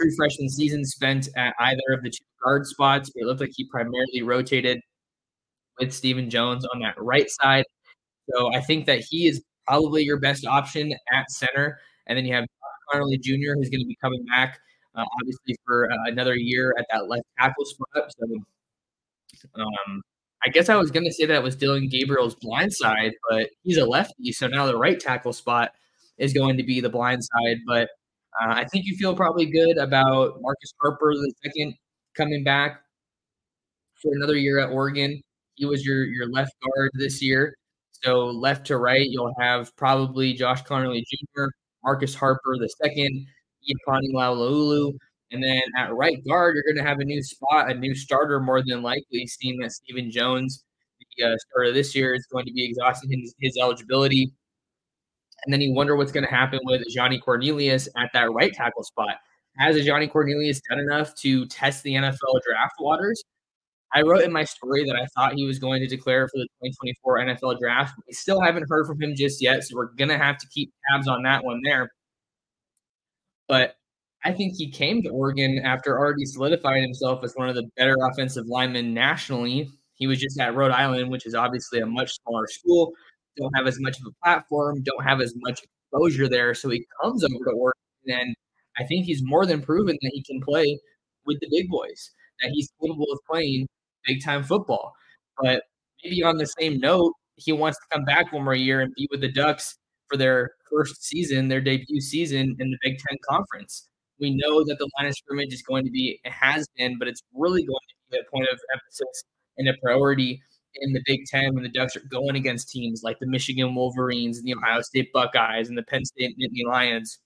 true 0.00 0.10
freshman 0.16 0.48
season 0.48 0.84
spent 0.84 1.28
at 1.36 1.54
either 1.60 1.92
of 1.92 2.02
the 2.02 2.10
two 2.10 2.24
guard 2.44 2.66
spots. 2.66 3.10
It 3.14 3.26
looked 3.26 3.40
like 3.40 3.50
he 3.54 3.64
primarily 3.64 4.22
rotated 4.22 4.80
with 5.78 5.92
Stephen 5.92 6.30
Jones 6.30 6.64
on 6.72 6.80
that 6.80 6.94
right 6.98 7.28
side. 7.28 7.64
So 8.30 8.54
I 8.54 8.60
think 8.60 8.86
that 8.86 9.00
he 9.00 9.26
is 9.26 9.42
probably 9.66 10.02
your 10.02 10.18
best 10.18 10.46
option 10.46 10.92
at 11.12 11.30
center. 11.30 11.78
And 12.06 12.16
then 12.16 12.24
you 12.24 12.34
have 12.34 12.46
Conerly 12.92 13.20
Jr., 13.20 13.54
who's 13.56 13.68
going 13.68 13.80
to 13.80 13.86
be 13.86 13.96
coming 14.00 14.24
back, 14.26 14.58
uh, 14.94 15.04
obviously, 15.20 15.56
for 15.66 15.90
uh, 15.90 15.96
another 16.06 16.34
year 16.36 16.74
at 16.78 16.86
that 16.92 17.08
left 17.08 17.24
tackle 17.38 17.64
spot. 17.64 18.10
So 18.18 18.26
um, 19.60 20.02
I 20.44 20.50
guess 20.50 20.68
I 20.68 20.76
was 20.76 20.90
going 20.90 21.04
to 21.04 21.12
say 21.12 21.26
that 21.26 21.42
was 21.42 21.56
Dillon 21.56 21.88
Gabriel's 21.88 22.36
blind 22.36 22.72
side, 22.72 23.12
but 23.28 23.50
he's 23.62 23.76
a 23.78 23.84
lefty. 23.84 24.32
So 24.32 24.46
now 24.46 24.66
the 24.66 24.76
right 24.76 24.98
tackle 24.98 25.32
spot 25.32 25.72
is 26.18 26.32
going 26.32 26.56
to 26.56 26.62
be 26.62 26.80
the 26.80 26.88
blind 26.88 27.22
side. 27.24 27.58
But 27.66 27.88
uh, 28.40 28.54
I 28.54 28.64
think 28.66 28.86
you 28.86 28.96
feel 28.96 29.16
probably 29.16 29.46
good 29.46 29.78
about 29.78 30.40
Marcus 30.40 30.72
Harper, 30.80 31.12
the 31.14 31.32
second, 31.44 31.74
coming 32.16 32.44
back 32.44 32.80
for 34.00 34.12
another 34.14 34.36
year 34.36 34.58
at 34.58 34.70
Oregon. 34.70 35.20
He 35.54 35.66
was 35.66 35.84
your, 35.84 36.04
your 36.04 36.28
left 36.28 36.52
guard 36.62 36.90
this 36.94 37.22
year. 37.22 37.54
So 38.04 38.26
left 38.26 38.66
to 38.68 38.76
right, 38.76 39.06
you'll 39.08 39.34
have 39.40 39.74
probably 39.76 40.32
Josh 40.32 40.62
Conerly 40.62 41.02
Jr., 41.02 41.46
Marcus 41.84 42.14
Harper 42.14 42.56
the 42.58 42.68
second, 42.82 43.26
Iapani 43.68 44.12
Laloulu. 44.14 44.92
And 45.30 45.42
then 45.42 45.60
at 45.76 45.94
right 45.94 46.18
guard, 46.26 46.54
you're 46.54 46.64
going 46.64 46.82
to 46.82 46.88
have 46.88 47.00
a 47.00 47.04
new 47.04 47.22
spot, 47.22 47.70
a 47.70 47.74
new 47.74 47.94
starter 47.94 48.40
more 48.40 48.62
than 48.64 48.82
likely, 48.82 49.26
seeing 49.26 49.58
that 49.60 49.72
Stephen 49.72 50.10
Jones, 50.10 50.64
the 51.18 51.24
uh, 51.24 51.36
starter 51.36 51.72
this 51.72 51.94
year, 51.94 52.14
is 52.14 52.26
going 52.32 52.46
to 52.46 52.52
be 52.52 52.64
exhausting 52.64 53.10
his, 53.10 53.34
his 53.40 53.58
eligibility. 53.60 54.32
And 55.44 55.52
then 55.52 55.60
you 55.60 55.74
wonder 55.74 55.96
what's 55.96 56.12
going 56.12 56.24
to 56.24 56.30
happen 56.30 56.60
with 56.64 56.82
Ajani 56.88 57.20
Cornelius 57.20 57.88
at 57.96 58.10
that 58.14 58.32
right 58.32 58.52
tackle 58.52 58.82
spot. 58.84 59.16
Has 59.58 59.76
Ajani 59.76 60.10
Cornelius 60.10 60.60
done 60.68 60.78
enough 60.78 61.14
to 61.16 61.46
test 61.46 61.82
the 61.82 61.94
NFL 61.94 62.40
draft 62.46 62.74
waters? 62.80 63.22
I 63.94 64.02
wrote 64.02 64.22
in 64.22 64.32
my 64.32 64.44
story 64.44 64.84
that 64.84 64.96
I 64.96 65.06
thought 65.14 65.34
he 65.34 65.46
was 65.46 65.58
going 65.58 65.80
to 65.80 65.86
declare 65.86 66.28
for 66.28 66.38
the 66.38 66.46
2024 66.64 67.18
NFL 67.20 67.58
draft. 67.58 67.94
We 68.06 68.12
still 68.12 68.40
haven't 68.40 68.66
heard 68.68 68.86
from 68.86 69.00
him 69.00 69.14
just 69.16 69.42
yet, 69.42 69.64
so 69.64 69.76
we're 69.76 69.92
going 69.92 70.10
to 70.10 70.18
have 70.18 70.36
to 70.38 70.46
keep 70.48 70.72
tabs 70.90 71.08
on 71.08 71.22
that 71.22 71.44
one 71.44 71.60
there. 71.64 71.90
But 73.48 73.76
I 74.24 74.32
think 74.32 74.54
he 74.56 74.70
came 74.70 75.02
to 75.02 75.10
Oregon 75.10 75.60
after 75.64 75.98
already 75.98 76.24
solidifying 76.24 76.82
himself 76.82 77.22
as 77.24 77.34
one 77.34 77.48
of 77.48 77.54
the 77.54 77.68
better 77.76 77.96
offensive 78.10 78.46
linemen 78.46 78.92
nationally. 78.92 79.70
He 79.94 80.06
was 80.06 80.18
just 80.18 80.38
at 80.40 80.54
Rhode 80.54 80.72
Island, 80.72 81.10
which 81.10 81.26
is 81.26 81.34
obviously 81.34 81.80
a 81.80 81.86
much 81.86 82.12
smaller 82.22 82.46
school, 82.48 82.92
don't 83.36 83.54
have 83.56 83.66
as 83.66 83.78
much 83.80 83.98
of 84.00 84.06
a 84.06 84.24
platform, 84.24 84.82
don't 84.82 85.04
have 85.04 85.20
as 85.20 85.34
much 85.36 85.62
exposure 85.62 86.28
there. 86.28 86.54
So 86.54 86.68
he 86.70 86.84
comes 87.00 87.24
over 87.24 87.44
to 87.44 87.50
Oregon 87.52 87.74
And 88.08 88.34
I 88.78 88.84
think 88.84 89.06
he's 89.06 89.22
more 89.22 89.46
than 89.46 89.62
proven 89.62 89.96
that 90.02 90.10
he 90.12 90.22
can 90.24 90.40
play 90.40 90.78
with 91.26 91.38
the 91.40 91.48
big 91.50 91.68
boys, 91.68 92.10
that 92.42 92.50
he's 92.52 92.70
capable 92.80 93.06
of 93.12 93.18
playing 93.30 93.66
big 94.06 94.22
time 94.24 94.42
football. 94.42 94.92
But 95.40 95.64
maybe 96.04 96.22
on 96.22 96.38
the 96.38 96.46
same 96.46 96.78
note, 96.80 97.12
he 97.36 97.52
wants 97.52 97.78
to 97.78 97.96
come 97.96 98.04
back 98.04 98.32
one 98.32 98.44
more 98.44 98.54
year 98.54 98.80
and 98.80 98.92
be 98.96 99.08
with 99.10 99.20
the 99.20 99.30
Ducks 99.32 99.76
for 100.08 100.16
their 100.16 100.50
first 100.70 101.04
season, 101.04 101.48
their 101.48 101.60
debut 101.60 102.00
season 102.00 102.56
in 102.58 102.70
the 102.70 102.78
Big 102.82 102.98
Ten 102.98 103.16
Conference. 103.28 103.88
We 104.20 104.34
know 104.34 104.64
that 104.64 104.76
the 104.78 104.88
line 104.98 105.08
of 105.08 105.14
scrimmage 105.14 105.52
is 105.52 105.62
going 105.62 105.84
to 105.84 105.90
be, 105.90 106.20
it 106.24 106.32
has 106.32 106.66
been, 106.76 106.98
but 106.98 107.08
it's 107.08 107.22
really 107.34 107.62
going 107.62 107.78
to 107.88 107.94
be 108.10 108.18
a 108.18 108.30
point 108.30 108.48
of 108.50 108.58
emphasis 108.72 109.24
and 109.58 109.68
a 109.68 109.74
priority 109.82 110.40
in 110.76 110.92
the 110.92 111.02
Big 111.06 111.20
Ten 111.26 111.54
when 111.54 111.62
the 111.62 111.68
Ducks 111.68 111.96
are 111.96 112.02
going 112.10 112.36
against 112.36 112.70
teams 112.70 113.02
like 113.02 113.18
the 113.18 113.26
Michigan 113.26 113.74
Wolverines 113.74 114.38
and 114.38 114.46
the 114.46 114.54
Ohio 114.54 114.80
State 114.82 115.12
Buckeyes 115.12 115.68
and 115.68 115.76
the 115.76 115.82
Penn 115.82 116.04
State 116.04 116.36
Nittany 116.38 116.68
Lions, 116.68 117.18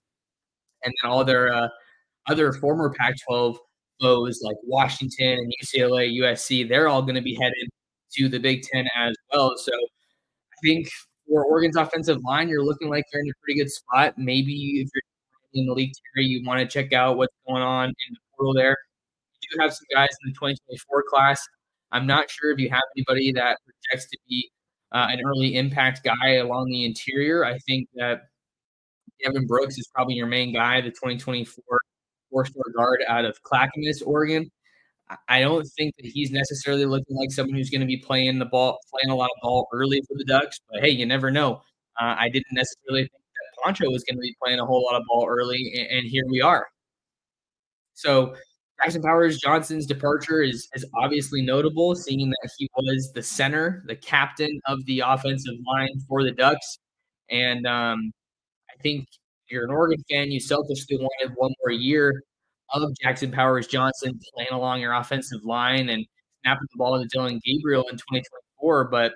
and 0.84 0.92
then 1.02 1.10
all 1.10 1.24
their 1.24 1.52
uh, 1.52 1.68
other 2.28 2.52
former 2.52 2.92
Pac-12 2.98 3.56
foes 4.00 4.40
like 4.42 4.56
Washington 4.64 5.38
and 5.38 5.52
UCLA, 5.62 6.18
USC. 6.20 6.68
They're 6.68 6.88
all 6.88 7.02
going 7.02 7.14
to 7.14 7.22
be 7.22 7.34
headed 7.34 7.68
to 8.14 8.28
the 8.28 8.38
Big 8.38 8.62
Ten 8.62 8.86
as 8.98 9.14
well. 9.32 9.54
So 9.56 9.72
I 9.72 10.66
think 10.66 10.88
for 11.28 11.44
Oregon's 11.44 11.76
offensive 11.76 12.18
line, 12.24 12.48
you're 12.48 12.64
looking 12.64 12.88
like 12.88 13.04
you're 13.12 13.22
in 13.22 13.28
a 13.28 13.32
pretty 13.42 13.60
good 13.60 13.70
spot. 13.70 14.14
Maybe 14.16 14.52
if 14.52 14.88
you're 14.94 15.02
in 15.54 15.66
the 15.66 15.72
league, 15.72 15.92
Terry, 16.14 16.26
you 16.26 16.42
want 16.46 16.60
to 16.60 16.66
check 16.66 16.92
out 16.92 17.16
what's 17.16 17.34
going 17.46 17.62
on 17.62 17.88
in 17.88 17.94
the 18.10 18.18
portal 18.36 18.54
there. 18.54 18.76
You 19.40 19.56
do 19.56 19.62
have 19.62 19.72
some 19.72 19.86
guys 19.92 20.08
in 20.24 20.30
the 20.30 20.34
2024 20.34 21.04
class. 21.08 21.46
I'm 21.92 22.06
not 22.06 22.30
sure 22.30 22.50
if 22.50 22.58
you 22.58 22.70
have 22.70 22.82
anybody 22.96 23.32
that 23.32 23.58
projects 23.90 24.10
to 24.10 24.18
be 24.28 24.50
uh, 24.92 25.08
an 25.10 25.20
early 25.26 25.56
impact 25.56 26.02
guy 26.04 26.34
along 26.34 26.70
the 26.70 26.84
interior. 26.84 27.44
I 27.44 27.58
think 27.58 27.88
that 27.94 28.22
Devin 29.22 29.46
Brooks 29.46 29.78
is 29.78 29.88
probably 29.94 30.14
your 30.14 30.26
main 30.26 30.52
guy, 30.52 30.80
the 30.80 30.90
2024 30.90 31.62
four-star 32.30 32.62
guard 32.74 33.00
out 33.08 33.24
of 33.24 33.40
Clackamas, 33.42 34.02
Oregon. 34.02 34.50
I 35.28 35.40
don't 35.40 35.66
think 35.76 35.94
that 35.96 36.06
he's 36.06 36.30
necessarily 36.30 36.86
looking 36.86 37.16
like 37.16 37.30
someone 37.30 37.54
who's 37.54 37.68
going 37.68 37.82
to 37.82 37.86
be 37.86 37.98
playing 37.98 38.38
the 38.38 38.46
ball, 38.46 38.78
playing 38.90 39.12
a 39.12 39.16
lot 39.16 39.26
of 39.26 39.42
ball 39.42 39.68
early 39.72 40.00
for 40.08 40.16
the 40.16 40.24
Ducks. 40.24 40.58
But 40.70 40.82
hey, 40.82 40.90
you 40.90 41.04
never 41.04 41.30
know. 41.30 41.56
Uh, 42.00 42.16
I 42.18 42.30
didn't 42.30 42.52
necessarily 42.52 43.02
think 43.02 43.21
that 43.64 43.90
was 43.90 44.04
going 44.04 44.16
to 44.16 44.20
be 44.20 44.34
playing 44.42 44.60
a 44.60 44.66
whole 44.66 44.84
lot 44.84 44.96
of 44.96 45.02
ball 45.08 45.26
early, 45.28 45.72
and, 45.76 45.98
and 45.98 46.06
here 46.08 46.24
we 46.28 46.40
are. 46.40 46.66
So 47.94 48.34
Jackson 48.82 49.02
Powers 49.02 49.38
Johnson's 49.38 49.86
departure 49.86 50.42
is, 50.42 50.68
is 50.74 50.84
obviously 51.00 51.42
notable, 51.42 51.94
seeing 51.94 52.30
that 52.30 52.50
he 52.58 52.68
was 52.76 53.12
the 53.14 53.22
center, 53.22 53.84
the 53.86 53.96
captain 53.96 54.60
of 54.66 54.84
the 54.86 55.00
offensive 55.00 55.54
line 55.66 55.90
for 56.08 56.22
the 56.22 56.32
Ducks. 56.32 56.78
And 57.30 57.66
um, 57.66 58.12
I 58.70 58.80
think 58.82 59.06
you're 59.48 59.64
an 59.64 59.70
Oregon 59.70 60.02
fan, 60.10 60.30
you 60.30 60.40
selfishly 60.40 60.96
wanted 60.96 61.34
one 61.36 61.52
more 61.62 61.72
year 61.72 62.22
of 62.72 62.90
Jackson 63.02 63.30
Powers 63.30 63.66
Johnson 63.66 64.18
playing 64.34 64.52
along 64.52 64.80
your 64.80 64.94
offensive 64.94 65.44
line 65.44 65.90
and 65.90 66.04
snapping 66.42 66.66
the 66.72 66.78
ball 66.78 67.00
to 67.00 67.06
Dillon 67.08 67.40
Gabriel 67.44 67.82
in 67.88 67.96
2024. 67.96 68.88
But 68.88 69.12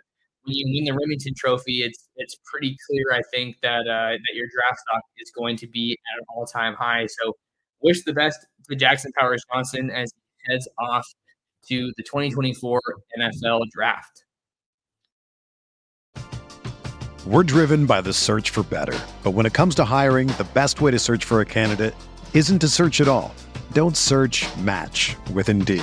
when 0.47 0.55
you 0.55 0.67
win 0.75 0.85
the 0.85 0.99
Remington 0.99 1.35
Trophy, 1.37 1.83
it's 1.83 2.09
it's 2.17 2.37
pretty 2.51 2.77
clear, 2.89 3.05
I 3.13 3.23
think, 3.35 3.57
that 3.63 3.81
uh, 3.81 4.13
that 4.13 4.35
your 4.35 4.47
draft 4.55 4.81
stock 4.81 5.03
is 5.19 5.31
going 5.37 5.57
to 5.59 5.67
be 5.67 5.99
at 6.15 6.19
an 6.19 6.25
all 6.35 6.47
time 6.47 6.75
high. 6.75 7.07
So, 7.07 7.33
wish 7.83 8.05
the 8.05 8.13
best 8.13 8.39
to 8.71 8.77
Jackson 8.77 9.13
Powers 9.19 9.43
Johnson 9.53 9.91
as 9.91 10.11
he 10.15 10.53
heads 10.53 10.69
off 10.79 11.07
to 11.69 11.93
the 11.97 12.03
2024 12.05 12.81
NFL 13.19 13.63
Draft. 13.71 14.25
We're 17.27 17.43
driven 17.43 17.87
by 17.87 18.03
the 18.03 18.13
search 18.13 18.51
for 18.51 18.63
better, 18.63 18.99
but 19.25 19.33
when 19.33 19.47
it 19.47 19.53
comes 19.53 19.75
to 19.77 19.85
hiring, 19.85 20.29
the 20.29 20.47
best 20.55 20.81
way 20.81 20.93
to 20.93 20.99
search 20.99 21.25
for 21.25 21.41
a 21.41 21.45
candidate 21.45 21.95
isn't 22.35 22.61
to 22.61 22.69
search 22.69 23.01
at 23.01 23.09
all. 23.09 23.35
Don't 23.73 23.97
search. 23.97 24.47
Match 24.59 25.17
with 25.33 25.49
Indeed. 25.49 25.83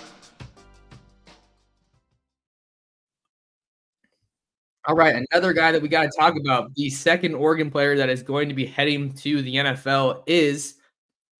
All 4.87 4.95
right, 4.95 5.23
another 5.31 5.53
guy 5.53 5.71
that 5.71 5.81
we 5.81 5.87
got 5.87 6.03
to 6.03 6.11
talk 6.17 6.35
about, 6.39 6.73
the 6.73 6.89
second 6.89 7.35
Oregon 7.35 7.69
player 7.69 7.95
that 7.97 8.09
is 8.09 8.23
going 8.23 8.49
to 8.49 8.55
be 8.55 8.65
heading 8.65 9.13
to 9.13 9.41
the 9.43 9.55
NFL 9.55 10.23
is 10.25 10.75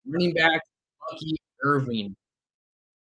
running 0.06 0.32
back 0.32 0.60
Bucky 1.10 1.36
Irving. 1.64 2.14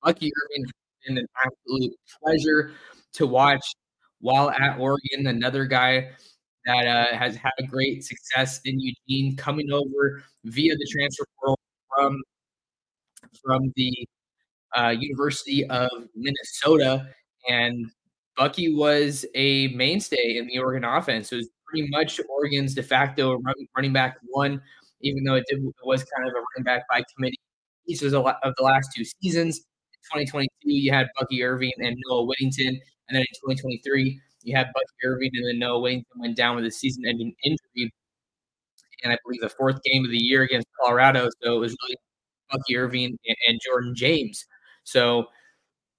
Bucky 0.03 0.31
Irving 0.33 0.65
has 0.65 0.73
been 1.07 1.19
an 1.19 1.27
absolute 1.45 1.93
pleasure 2.23 2.73
to 3.15 3.27
watch 3.27 3.63
while 4.21 4.51
at 4.51 4.79
Oregon. 4.79 5.27
Another 5.27 5.67
guy 5.67 6.11
that 6.65 6.87
uh, 6.87 7.15
has 7.15 7.37
had 7.37 7.53
a 7.59 7.65
great 7.65 8.03
success 8.03 8.61
in 8.65 8.81
Eugene, 8.81 9.37
coming 9.37 9.71
over 9.71 10.25
via 10.45 10.75
the 10.75 10.89
transfer 10.91 11.27
portal 11.39 11.61
from 11.95 12.23
from 13.45 13.71
the 13.77 14.09
uh, 14.77 14.95
University 14.99 15.67
of 15.69 15.91
Minnesota, 16.17 17.07
and 17.51 17.91
Bucky 18.37 18.75
was 18.75 19.25
a 19.35 19.69
mainstay 19.69 20.37
in 20.39 20.47
the 20.47 20.59
Oregon 20.59 20.85
offense. 20.85 21.33
It 21.33 21.37
was 21.37 21.49
pretty 21.67 21.89
much 21.91 22.21
Oregon's 22.29 22.75
de 22.75 22.83
facto 22.83 23.39
run, 23.39 23.55
running 23.77 23.93
back 23.93 24.17
one, 24.29 24.61
even 25.01 25.25
though 25.25 25.35
it, 25.35 25.45
did, 25.49 25.63
was 25.85 26.05
kind 26.05 26.29
of 26.29 26.35
a 26.35 26.41
running 26.55 26.65
back 26.65 26.85
by 26.89 27.03
committee. 27.15 27.39
Each 27.87 28.03
was 28.03 28.13
a 28.13 28.21
lot 28.21 28.39
of 28.43 28.55
the 28.57 28.63
last 28.65 28.91
two 28.97 29.05
seasons. 29.05 29.59
In 29.59 30.21
2022, 30.21 30.49
you 30.65 30.93
had 30.93 31.09
Bucky 31.19 31.43
Irving 31.43 31.73
and 31.79 31.97
Noah 32.07 32.25
Whittington, 32.25 32.69
and 32.69 33.17
then 33.17 33.21
in 33.21 33.55
2023, 33.57 34.21
you 34.43 34.57
had 34.57 34.69
Bucky 34.75 34.87
Irving 35.05 35.31
and 35.35 35.49
then 35.49 35.59
Noah 35.59 35.81
Whittington 35.81 36.21
went 36.21 36.37
down 36.37 36.57
with 36.57 36.65
a 36.65 36.71
season-ending 36.71 37.35
injury, 37.45 37.93
and 39.05 39.13
I 39.13 39.19
believe 39.25 39.41
the 39.41 39.49
fourth 39.51 39.83
game 39.83 40.05
of 40.05 40.11
the 40.11 40.19
year 40.19 40.43
against 40.43 40.67
Colorado. 40.81 41.29
So 41.43 41.57
it 41.57 41.59
was 41.59 41.77
really 41.83 41.97
Bucky 42.51 42.77
Irving 42.77 43.19
and, 43.27 43.37
and 43.49 43.59
Jordan 43.65 43.95
James. 43.97 44.45
So 44.85 45.27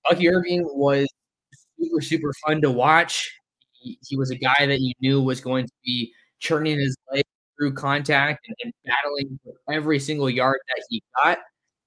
Bucky 0.09 0.29
Irving 0.29 0.63
was 0.65 1.07
super, 1.83 2.01
super 2.01 2.33
fun 2.45 2.61
to 2.61 2.71
watch. 2.71 3.31
He, 3.73 3.97
he, 4.07 4.17
was 4.17 4.31
a 4.31 4.35
guy 4.35 4.65
that 4.65 4.79
you 4.79 4.93
knew 5.01 5.21
was 5.21 5.41
going 5.41 5.65
to 5.65 5.73
be 5.83 6.11
churning 6.39 6.79
his 6.79 6.95
leg 7.11 7.23
through 7.57 7.73
contact 7.73 8.45
and, 8.47 8.55
and 8.63 8.73
battling 8.85 9.39
for 9.43 9.73
every 9.73 9.99
single 9.99 10.29
yard 10.29 10.59
that 10.69 10.83
he 10.89 11.03
got. 11.23 11.39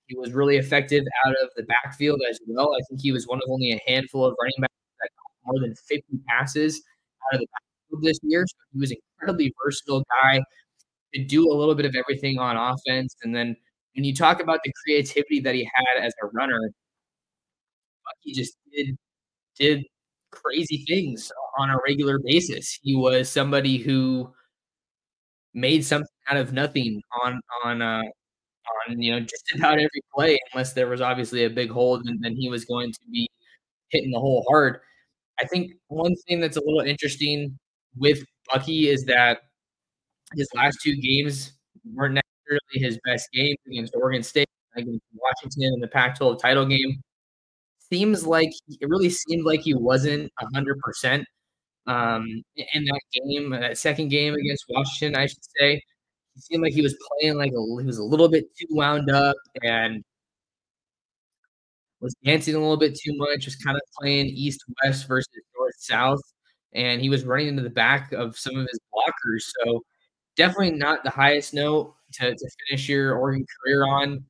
He 0.06 0.16
was 0.16 0.32
really 0.32 0.56
effective 0.56 1.04
out 1.26 1.34
of 1.42 1.50
the 1.56 1.64
backfield 1.64 2.20
as 2.30 2.38
well. 2.46 2.74
I 2.74 2.80
think 2.88 3.00
he 3.00 3.12
was 3.12 3.26
one 3.26 3.38
of 3.38 3.50
only 3.50 3.72
a 3.72 3.80
handful 3.90 4.24
of 4.24 4.34
running 4.40 4.54
backs 4.60 4.72
that 5.00 5.08
got 5.08 5.52
more 5.52 5.60
than 5.60 5.74
50 5.74 6.04
passes 6.28 6.82
out 7.26 7.36
of 7.36 7.40
the 7.40 7.46
backfield 7.46 8.04
this 8.04 8.18
year. 8.22 8.44
So 8.46 8.56
he 8.72 8.80
was 8.80 8.90
an 8.92 8.98
incredibly 9.18 9.52
versatile 9.64 10.04
guy, 10.22 10.40
to 11.14 11.24
do 11.24 11.50
a 11.50 11.54
little 11.54 11.74
bit 11.74 11.86
of 11.86 11.94
everything 11.96 12.38
on 12.38 12.56
offense. 12.56 13.16
And 13.22 13.34
then 13.34 13.56
when 13.94 14.04
you 14.04 14.14
talk 14.14 14.40
about 14.40 14.60
the 14.64 14.72
creativity 14.84 15.40
that 15.40 15.54
he 15.54 15.64
had 15.64 16.04
as 16.04 16.12
a 16.22 16.26
runner, 16.34 16.60
he 18.20 18.32
just 18.34 18.56
did 18.72 18.96
did 19.58 19.84
crazy 20.30 20.84
things 20.88 21.32
on 21.58 21.70
a 21.70 21.78
regular 21.86 22.18
basis. 22.18 22.78
He 22.82 22.96
was 22.96 23.30
somebody 23.30 23.78
who 23.78 24.32
made 25.54 25.84
something 25.84 26.08
out 26.28 26.36
of 26.36 26.52
nothing 26.52 27.00
on 27.24 27.40
on 27.64 27.82
uh, 27.82 28.02
on 28.88 29.00
you 29.00 29.12
know 29.12 29.20
just 29.20 29.44
about 29.56 29.74
every 29.74 30.02
play, 30.14 30.38
unless 30.52 30.72
there 30.72 30.88
was 30.88 31.00
obviously 31.00 31.44
a 31.44 31.50
big 31.50 31.70
hole, 31.70 31.96
and 31.96 32.22
then 32.22 32.36
he 32.36 32.48
was 32.48 32.64
going 32.64 32.92
to 32.92 33.00
be 33.10 33.28
hitting 33.90 34.10
the 34.10 34.20
hole 34.20 34.44
hard. 34.48 34.80
I 35.40 35.46
think 35.46 35.72
one 35.88 36.14
thing 36.28 36.40
that's 36.40 36.56
a 36.56 36.64
little 36.64 36.80
interesting 36.80 37.58
with 37.96 38.24
Bucky 38.52 38.88
is 38.88 39.04
that 39.06 39.40
his 40.34 40.48
last 40.54 40.78
two 40.82 40.96
games 40.96 41.52
weren't 41.94 42.14
necessarily 42.14 42.88
his 42.88 42.98
best 43.04 43.28
games 43.32 43.58
against 43.68 43.94
Oregon 43.96 44.22
State 44.22 44.48
against 44.76 45.02
Washington 45.14 45.74
in 45.74 45.80
the 45.80 45.88
Pac-12 45.88 46.38
title 46.38 46.66
game. 46.66 47.02
Seems 47.92 48.26
like 48.26 48.50
it 48.68 48.88
really 48.88 49.10
seemed 49.10 49.44
like 49.44 49.60
he 49.60 49.74
wasn't 49.74 50.32
hundred 50.54 50.78
percent 50.80 51.24
um, 51.86 52.26
in 52.56 52.84
that 52.86 53.00
game, 53.12 53.50
that 53.50 53.78
second 53.78 54.08
game 54.10 54.34
against 54.34 54.66
Washington, 54.70 55.20
I 55.20 55.26
should 55.26 55.44
say. 55.58 55.74
It 56.36 56.42
seemed 56.44 56.62
like 56.64 56.74
he 56.74 56.82
was 56.82 56.96
playing 57.20 57.36
like 57.38 57.52
a, 57.52 57.82
he 57.82 57.86
was 57.86 57.98
a 57.98 58.04
little 58.04 58.28
bit 58.30 58.46
too 58.58 58.66
wound 58.70 59.10
up 59.10 59.36
and 59.62 60.04
was 62.00 62.14
dancing 62.24 62.54
a 62.54 62.58
little 62.58 62.76
bit 62.76 62.94
too 62.94 63.12
much, 63.16 63.46
was 63.46 63.56
kind 63.56 63.76
of 63.76 63.82
playing 63.98 64.26
east 64.26 64.64
west 64.82 65.06
versus 65.08 65.28
north 65.58 65.74
south, 65.78 66.20
and 66.74 67.00
he 67.00 67.08
was 67.08 67.24
running 67.24 67.48
into 67.48 67.62
the 67.62 67.70
back 67.70 68.12
of 68.12 68.36
some 68.38 68.56
of 68.56 68.66
his 68.70 68.78
blockers. 68.94 69.42
So 69.64 69.82
definitely 70.36 70.72
not 70.72 71.04
the 71.04 71.10
highest 71.10 71.54
note 71.54 71.94
to, 72.14 72.32
to 72.34 72.50
finish 72.68 72.88
your 72.88 73.16
Oregon 73.16 73.46
career 73.64 73.86
on. 73.86 74.24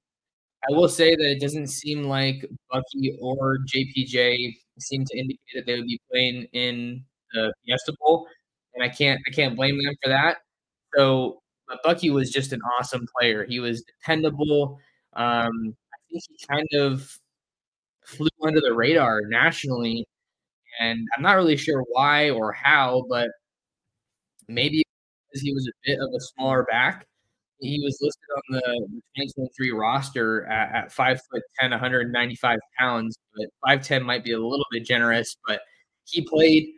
I 0.64 0.72
will 0.75 0.88
say 0.88 1.14
that 1.14 1.25
it 1.30 1.40
doesn't 1.40 1.68
seem 1.68 2.04
like 2.04 2.44
Bucky 2.70 3.16
or 3.20 3.58
JPJ 3.72 4.56
seem 4.78 5.04
to 5.04 5.18
indicate 5.18 5.38
that 5.54 5.66
they 5.66 5.76
would 5.78 5.86
be 5.86 6.00
playing 6.10 6.44
in 6.52 7.04
the 7.32 7.52
Fiesta 7.64 7.94
Bowl, 8.00 8.26
and 8.75 8.82
I 8.84 8.88
can't 8.88 9.20
I 9.28 9.30
can't 9.32 9.56
blame 9.56 9.82
them 9.82 9.94
for 10.02 10.08
that. 10.10 10.38
So, 10.96 11.40
but 11.68 11.82
Bucky 11.84 12.10
was 12.10 12.30
just 12.30 12.52
an 12.52 12.60
awesome 12.78 13.06
player. 13.18 13.44
He 13.48 13.60
was 13.60 13.82
dependable. 13.82 14.78
Um, 15.14 15.76
I 15.94 15.98
think 16.10 16.22
he 16.28 16.46
kind 16.48 16.68
of 16.75 17.18
flew 18.04 18.28
under 18.44 18.60
the 18.60 18.75
radar 18.75 19.22
nationally, 19.28 20.06
and 20.80 21.06
I'm 21.16 21.22
not 21.22 21.34
really 21.36 21.56
sure 21.56 21.84
why 21.92 22.30
or 22.30 22.52
how, 22.52 23.06
but 23.10 23.30
maybe 24.48 24.82
because 25.30 25.42
he 25.42 25.52
was 25.52 25.66
a 25.68 25.72
bit 25.84 25.98
of 26.00 26.08
a 26.14 26.20
smaller 26.20 26.64
back. 26.70 27.06
He 27.60 27.80
was 27.82 27.98
listed 28.00 28.22
on 28.36 28.42
the 28.50 29.00
2023 29.16 29.72
roster 29.72 30.46
at, 30.46 30.84
at 30.84 30.92
5 30.92 31.20
foot 31.30 31.42
10, 31.60 31.70
195 31.70 32.58
pounds, 32.78 33.16
but 33.36 33.46
5'10 33.66 34.04
might 34.04 34.25
be 34.25 34.32
a 34.32 34.38
little 34.38 34.66
bit 34.70 34.84
generous. 34.84 35.36
But 35.46 35.60
he 36.04 36.22
played 36.22 36.68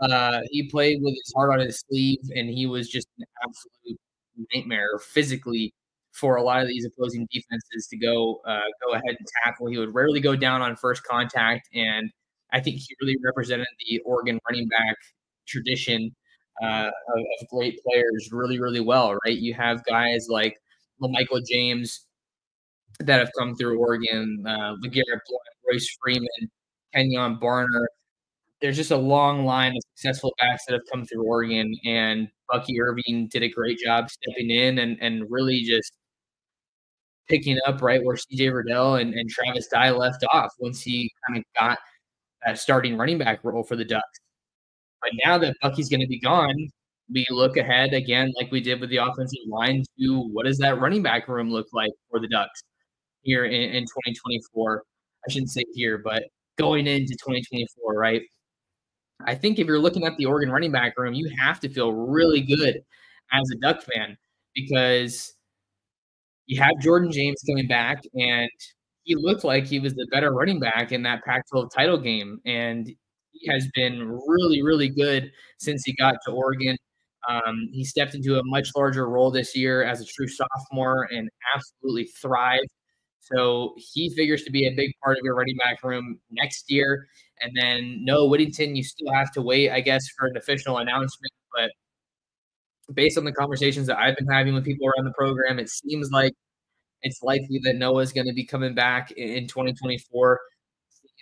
uh, 0.00 0.40
he 0.50 0.68
played 0.68 0.98
with 1.02 1.14
his 1.14 1.32
heart 1.34 1.52
on 1.52 1.60
his 1.60 1.82
sleeve, 1.88 2.18
and 2.34 2.48
he 2.50 2.66
was 2.66 2.88
just 2.88 3.08
an 3.18 3.24
absolute 3.42 3.98
nightmare 4.54 4.98
physically 4.98 5.72
for 6.12 6.36
a 6.36 6.42
lot 6.42 6.62
of 6.62 6.68
these 6.68 6.86
opposing 6.86 7.26
defenses 7.32 7.86
to 7.90 7.96
go 7.96 8.40
uh, 8.46 8.60
go 8.86 8.92
ahead 8.94 9.16
and 9.18 9.26
tackle. 9.44 9.68
He 9.68 9.78
would 9.78 9.94
rarely 9.94 10.20
go 10.20 10.36
down 10.36 10.62
on 10.62 10.76
first 10.76 11.04
contact, 11.04 11.68
and 11.74 12.10
I 12.52 12.60
think 12.60 12.76
he 12.76 12.94
really 13.00 13.16
represented 13.24 13.66
the 13.88 14.00
Oregon 14.00 14.38
running 14.48 14.68
back 14.68 14.96
tradition 15.46 16.14
uh, 16.62 16.90
of, 17.14 17.18
of, 17.18 17.48
great 17.50 17.78
players 17.84 18.30
really, 18.32 18.58
really 18.60 18.80
well. 18.80 19.16
Right? 19.24 19.36
You 19.36 19.54
have 19.54 19.84
guys 19.84 20.26
like 20.28 20.56
Michael 21.00 21.40
James 21.40 22.06
that 23.00 23.18
have 23.18 23.30
come 23.38 23.54
through 23.54 23.78
Oregon, 23.78 24.42
uh, 24.46 24.74
LeGarrette 24.82 25.20
Royce 25.70 25.96
Freeman, 26.02 26.50
Kenjon 26.94 27.38
Barner 27.40 27.86
there's 28.60 28.76
just 28.76 28.90
a 28.90 28.96
long 28.96 29.44
line 29.44 29.72
of 29.72 29.82
successful 29.94 30.34
backs 30.38 30.64
that 30.66 30.72
have 30.74 30.82
come 30.90 31.04
through 31.04 31.24
Oregon, 31.24 31.74
and 31.84 32.28
Bucky 32.48 32.80
Irving 32.80 33.28
did 33.30 33.42
a 33.42 33.48
great 33.48 33.78
job 33.78 34.10
stepping 34.10 34.50
in 34.50 34.78
and, 34.78 34.96
and 35.00 35.24
really 35.28 35.62
just 35.62 35.92
picking 37.28 37.58
up 37.66 37.82
right 37.82 38.02
where 38.02 38.16
CJ 38.16 38.52
Verdell 38.52 39.00
and, 39.00 39.12
and 39.12 39.28
Travis 39.28 39.66
Dye 39.68 39.90
left 39.90 40.24
off 40.32 40.52
once 40.58 40.80
he 40.80 41.10
kind 41.26 41.38
of 41.38 41.44
got 41.58 41.78
that 42.44 42.58
starting 42.58 42.96
running 42.96 43.18
back 43.18 43.40
role 43.44 43.64
for 43.64 43.76
the 43.76 43.84
Ducks. 43.84 44.20
But 45.02 45.10
now 45.24 45.38
that 45.38 45.56
Bucky's 45.62 45.88
going 45.88 46.00
to 46.00 46.06
be 46.06 46.20
gone, 46.20 46.54
we 47.12 47.24
look 47.30 47.56
ahead 47.56 47.94
again, 47.94 48.32
like 48.36 48.50
we 48.50 48.60
did 48.60 48.80
with 48.80 48.90
the 48.90 48.96
offensive 48.98 49.38
line, 49.48 49.84
to 50.00 50.28
what 50.32 50.46
does 50.46 50.58
that 50.58 50.80
running 50.80 51.02
back 51.02 51.28
room 51.28 51.50
look 51.50 51.66
like 51.72 51.92
for 52.10 52.20
the 52.20 52.28
Ducks 52.28 52.62
here 53.22 53.44
in, 53.44 53.52
in 53.52 53.82
2024? 53.84 54.82
I 55.26 55.32
shouldn't 55.32 55.50
say 55.50 55.62
here, 55.74 55.98
but 55.98 56.24
going 56.58 56.86
into 56.86 57.14
2024, 57.14 57.94
right? 57.94 58.22
I 59.26 59.34
think 59.34 59.58
if 59.58 59.66
you're 59.66 59.78
looking 59.78 60.04
at 60.04 60.16
the 60.16 60.26
Oregon 60.26 60.50
running 60.50 60.72
back 60.72 60.98
room, 60.98 61.14
you 61.14 61.30
have 61.40 61.60
to 61.60 61.68
feel 61.68 61.92
really 61.92 62.40
good 62.42 62.80
as 63.32 63.50
a 63.54 63.58
Duck 63.60 63.82
fan 63.82 64.16
because 64.54 65.34
you 66.46 66.60
have 66.60 66.72
Jordan 66.80 67.10
James 67.10 67.40
coming 67.48 67.66
back, 67.66 68.02
and 68.14 68.50
he 69.04 69.14
looked 69.14 69.44
like 69.44 69.66
he 69.66 69.80
was 69.80 69.94
the 69.94 70.06
better 70.12 70.32
running 70.32 70.60
back 70.60 70.92
in 70.92 71.02
that 71.02 71.24
Pac 71.24 71.44
12 71.50 71.70
title 71.74 71.98
game. 71.98 72.40
And 72.44 72.90
he 73.40 73.50
has 73.50 73.68
been 73.74 74.18
really, 74.26 74.62
really 74.62 74.88
good 74.88 75.30
since 75.58 75.84
he 75.84 75.94
got 75.94 76.16
to 76.26 76.32
Oregon. 76.32 76.76
Um, 77.28 77.68
he 77.72 77.84
stepped 77.84 78.14
into 78.14 78.38
a 78.38 78.42
much 78.44 78.70
larger 78.76 79.08
role 79.08 79.30
this 79.30 79.56
year 79.56 79.82
as 79.82 80.00
a 80.00 80.04
true 80.04 80.28
sophomore 80.28 81.08
and 81.10 81.28
absolutely 81.54 82.04
thrived. 82.20 82.68
So 83.20 83.74
he 83.76 84.10
figures 84.14 84.44
to 84.44 84.52
be 84.52 84.68
a 84.68 84.74
big 84.74 84.92
part 85.02 85.18
of 85.18 85.24
your 85.24 85.34
running 85.34 85.56
back 85.56 85.82
room 85.82 86.20
next 86.30 86.70
year. 86.70 87.08
And 87.40 87.52
then 87.56 88.04
Noah 88.04 88.28
Whittington, 88.28 88.76
you 88.76 88.84
still 88.84 89.12
have 89.12 89.32
to 89.32 89.42
wait, 89.42 89.70
I 89.70 89.80
guess, 89.80 90.06
for 90.16 90.28
an 90.28 90.36
official 90.36 90.78
announcement. 90.78 91.32
But 91.56 91.72
based 92.94 93.18
on 93.18 93.24
the 93.24 93.32
conversations 93.32 93.88
that 93.88 93.98
I've 93.98 94.16
been 94.16 94.28
having 94.28 94.54
with 94.54 94.64
people 94.64 94.86
around 94.86 95.06
the 95.06 95.14
program, 95.18 95.58
it 95.58 95.68
seems 95.68 96.10
like 96.12 96.32
it's 97.02 97.22
likely 97.22 97.60
that 97.64 97.76
Noah 97.76 98.02
is 98.02 98.12
going 98.12 98.26
to 98.28 98.34
be 98.34 98.44
coming 98.46 98.74
back 98.74 99.10
in 99.12 99.46
2024. 99.48 100.40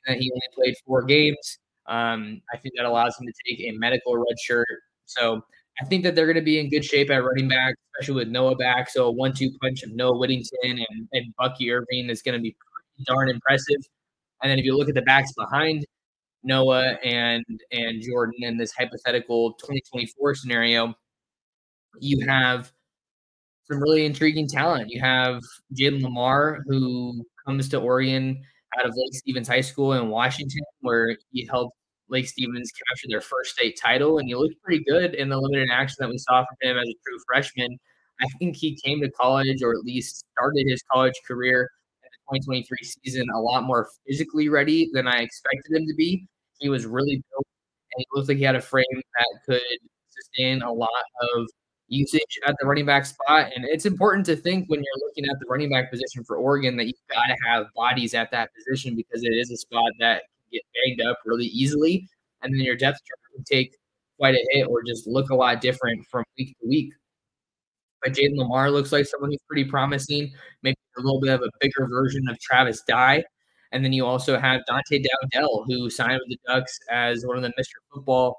That 0.06 0.18
he 0.18 0.30
only 0.30 0.42
played 0.54 0.74
four 0.86 1.02
games. 1.02 1.58
Um, 1.86 2.40
I 2.52 2.56
think 2.56 2.74
that 2.76 2.86
allows 2.86 3.18
him 3.18 3.26
to 3.26 3.32
take 3.46 3.60
a 3.60 3.76
medical 3.78 4.16
red 4.16 4.38
shirt. 4.42 4.66
So 5.06 5.42
I 5.80 5.84
think 5.84 6.04
that 6.04 6.14
they're 6.14 6.26
going 6.26 6.36
to 6.36 6.42
be 6.42 6.58
in 6.58 6.70
good 6.70 6.84
shape 6.84 7.10
at 7.10 7.22
running 7.24 7.48
back, 7.48 7.74
especially 7.94 8.24
with 8.24 8.28
Noah 8.28 8.56
back. 8.56 8.88
So 8.88 9.06
a 9.06 9.10
one-two 9.10 9.50
punch 9.60 9.82
of 9.82 9.92
Noah 9.92 10.16
Whittington 10.16 10.78
and, 10.88 11.08
and 11.12 11.34
Bucky 11.38 11.70
Irving 11.70 12.08
is 12.08 12.22
going 12.22 12.36
to 12.38 12.42
be 12.42 12.56
darn 13.06 13.28
impressive. 13.28 13.82
And 14.42 14.50
then 14.50 14.58
if 14.58 14.64
you 14.64 14.76
look 14.76 14.88
at 14.88 14.94
the 14.94 15.02
backs 15.02 15.32
behind 15.32 15.84
Noah 16.42 16.98
and 17.02 17.44
and 17.72 18.02
Jordan 18.02 18.36
in 18.40 18.56
this 18.56 18.72
hypothetical 18.72 19.54
2024 19.54 20.34
scenario, 20.34 20.94
you 22.00 22.24
have 22.26 22.72
some 23.70 23.80
really 23.80 24.04
intriguing 24.04 24.46
talent. 24.46 24.90
You 24.90 25.00
have 25.00 25.40
Jayden 25.78 26.02
Limar, 26.02 26.58
who 26.66 27.24
comes 27.46 27.68
to 27.70 27.78
Oregon 27.78 28.42
out 28.78 28.86
of 28.86 28.92
Lake 28.96 29.14
Stevens 29.14 29.48
High 29.48 29.60
School 29.60 29.94
in 29.94 30.08
Washington, 30.08 30.62
where 30.80 31.16
he 31.32 31.46
helped 31.46 31.76
Lake 32.08 32.28
Stevens 32.28 32.70
capture 32.88 33.06
their 33.08 33.20
first 33.20 33.52
state 33.52 33.78
title, 33.80 34.18
and 34.18 34.28
he 34.28 34.34
looked 34.34 34.60
pretty 34.62 34.84
good 34.84 35.14
in 35.14 35.28
the 35.28 35.38
limited 35.38 35.68
action 35.72 35.96
that 36.00 36.08
we 36.10 36.18
saw 36.18 36.44
from 36.44 36.56
him 36.60 36.76
as 36.76 36.88
a 36.88 36.96
true 37.06 37.18
freshman. 37.26 37.78
I 38.20 38.26
think 38.38 38.56
he 38.56 38.78
came 38.84 39.00
to 39.00 39.10
college, 39.10 39.62
or 39.62 39.72
at 39.72 39.84
least 39.84 40.24
started 40.32 40.66
his 40.68 40.82
college 40.92 41.14
career 41.26 41.70
in 42.02 42.08
the 42.32 42.38
2023 42.38 42.78
season, 43.04 43.26
a 43.34 43.40
lot 43.40 43.64
more 43.64 43.88
physically 44.06 44.48
ready 44.48 44.88
than 44.92 45.08
I 45.08 45.18
expected 45.20 45.76
him 45.76 45.86
to 45.86 45.94
be. 45.96 46.26
He 46.60 46.68
was 46.68 46.86
really 46.86 47.22
built, 47.30 47.46
and 47.94 47.98
he 47.98 48.06
looked 48.14 48.28
like 48.28 48.38
he 48.38 48.44
had 48.44 48.56
a 48.56 48.60
frame 48.60 48.84
that 48.92 49.40
could 49.46 49.62
sustain 50.10 50.62
a 50.62 50.72
lot 50.72 50.90
of 51.34 51.48
usage 51.88 52.38
at 52.46 52.54
the 52.60 52.66
running 52.66 52.86
back 52.86 53.06
spot. 53.06 53.50
And 53.54 53.64
it's 53.64 53.86
important 53.86 54.26
to 54.26 54.36
think 54.36 54.68
when 54.68 54.80
you're 54.80 55.06
looking 55.06 55.24
at 55.24 55.38
the 55.40 55.46
running 55.48 55.70
back 55.70 55.90
position 55.90 56.24
for 56.24 56.36
Oregon 56.36 56.76
that 56.76 56.86
you've 56.86 56.96
got 57.10 57.26
to 57.26 57.36
have 57.46 57.66
bodies 57.74 58.14
at 58.14 58.30
that 58.30 58.50
position 58.54 58.96
because 58.96 59.22
it 59.22 59.32
is 59.32 59.50
a 59.50 59.56
spot 59.56 59.92
that 60.00 60.22
can 60.22 60.52
get 60.52 60.62
banged 60.74 61.08
up 61.08 61.18
really 61.24 61.46
easily. 61.46 62.08
And 62.42 62.52
then 62.52 62.60
your 62.60 62.76
depth 62.76 63.00
chart 63.04 63.18
can 63.34 63.44
take 63.44 63.76
quite 64.18 64.34
a 64.34 64.44
hit 64.50 64.66
or 64.68 64.82
just 64.82 65.06
look 65.06 65.30
a 65.30 65.34
lot 65.34 65.60
different 65.60 66.06
from 66.06 66.24
week 66.38 66.56
to 66.60 66.68
week. 66.68 66.92
But 68.02 68.12
Jayden 68.12 68.36
Limar 68.36 68.70
looks 68.70 68.92
like 68.92 69.06
someone 69.06 69.30
who's 69.30 69.40
pretty 69.48 69.64
promising, 69.64 70.30
maybe 70.62 70.76
a 70.98 71.00
little 71.00 71.20
bit 71.20 71.32
of 71.32 71.40
a 71.40 71.50
bigger 71.60 71.86
version 71.86 72.28
of 72.28 72.38
Travis 72.38 72.82
Dye. 72.86 73.24
And 73.72 73.84
then 73.84 73.92
you 73.92 74.06
also 74.06 74.38
have 74.38 74.60
Dante 74.66 75.02
Dowdell, 75.02 75.64
who 75.66 75.90
signed 75.90 76.20
with 76.20 76.28
the 76.28 76.38
Ducks 76.46 76.78
as 76.90 77.24
one 77.26 77.36
of 77.36 77.42
the 77.42 77.48
Mr. 77.58 77.80
Football 77.92 78.36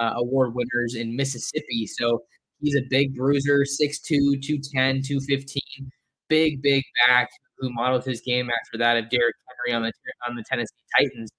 uh, 0.00 0.14
award 0.16 0.54
winners 0.54 0.94
in 0.94 1.14
Mississippi. 1.14 1.86
So 1.86 2.22
he's 2.60 2.76
a 2.76 2.82
big 2.90 3.14
bruiser, 3.14 3.60
6'2, 3.60 4.42
210, 4.42 5.02
215, 5.02 5.90
big, 6.28 6.62
big 6.62 6.84
back 7.06 7.28
who 7.58 7.70
modeled 7.72 8.04
his 8.04 8.20
game 8.20 8.48
after 8.50 8.78
that 8.78 8.96
of 8.96 9.10
Derrick 9.10 9.34
Henry 9.48 9.76
on 9.76 9.82
the 9.82 9.92
on 10.28 10.36
the 10.36 10.44
Tennessee 10.48 10.74
Titans. 10.96 11.30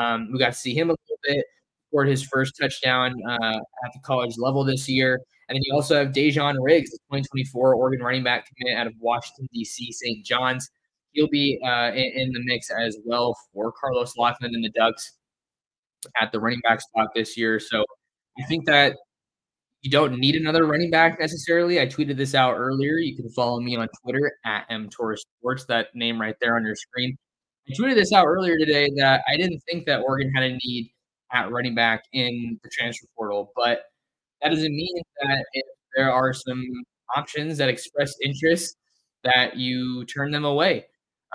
Um, 0.00 0.30
we 0.32 0.38
got 0.38 0.52
to 0.52 0.58
see 0.58 0.74
him 0.74 0.90
a 0.90 0.92
little 0.94 1.18
bit, 1.22 1.44
scored 1.88 2.08
his 2.08 2.22
first 2.22 2.54
touchdown 2.60 3.14
uh, 3.28 3.58
at 3.84 3.92
the 3.92 4.00
college 4.04 4.36
level 4.38 4.64
this 4.64 4.88
year. 4.88 5.20
And 5.48 5.56
then 5.56 5.62
you 5.64 5.74
also 5.74 5.96
have 5.96 6.08
Dejon 6.08 6.56
Riggs, 6.60 6.90
the 6.90 6.98
2024 7.08 7.74
Oregon 7.74 8.04
running 8.04 8.22
back 8.22 8.46
commit 8.46 8.76
out 8.76 8.86
of 8.86 8.92
Washington, 9.00 9.48
D.C., 9.52 9.92
St. 9.92 10.24
John's 10.24 10.70
he'll 11.12 11.28
be 11.28 11.58
uh, 11.64 11.90
in, 11.94 12.12
in, 12.14 12.32
the 12.32 12.40
mix 12.44 12.70
as 12.70 12.96
well 13.04 13.36
for 13.52 13.72
Carlos 13.72 14.16
Locklyn 14.16 14.54
and 14.54 14.64
the 14.64 14.70
Ducks 14.70 15.12
at 16.20 16.32
the 16.32 16.40
running 16.40 16.60
back 16.60 16.80
spot 16.80 17.08
this 17.14 17.36
year. 17.36 17.58
So 17.58 17.84
I 18.38 18.46
think 18.46 18.66
that 18.66 18.96
you 19.82 19.90
don't 19.90 20.18
need 20.18 20.36
another 20.36 20.66
running 20.66 20.90
back 20.90 21.18
necessarily. 21.18 21.80
I 21.80 21.86
tweeted 21.86 22.16
this 22.16 22.34
out 22.34 22.54
earlier. 22.56 22.98
You 22.98 23.16
can 23.16 23.30
follow 23.30 23.60
me 23.60 23.76
on 23.76 23.88
Twitter 24.02 24.32
at 24.44 24.68
mtorsports, 24.68 25.66
that 25.68 25.88
name 25.94 26.20
right 26.20 26.36
there 26.40 26.56
on 26.56 26.64
your 26.64 26.76
screen. 26.76 27.16
I 27.68 27.72
tweeted 27.72 27.94
this 27.94 28.12
out 28.12 28.26
earlier 28.26 28.58
today 28.58 28.90
that 28.96 29.22
I 29.28 29.36
didn't 29.36 29.60
think 29.60 29.86
that 29.86 30.00
Oregon 30.00 30.32
had 30.34 30.44
a 30.44 30.58
need 30.64 30.92
at 31.32 31.50
running 31.50 31.74
back 31.74 32.04
in 32.12 32.58
the 32.62 32.68
transfer 32.70 33.06
portal, 33.16 33.52
but 33.56 33.84
that 34.42 34.50
doesn't 34.50 34.74
mean 34.74 35.02
that 35.22 35.44
if 35.52 35.64
there 35.96 36.10
are 36.10 36.32
some 36.32 36.62
options 37.16 37.58
that 37.58 37.68
express 37.68 38.12
interest 38.22 38.76
that 39.24 39.56
you 39.56 40.04
turn 40.06 40.30
them 40.30 40.44
away. 40.44 40.86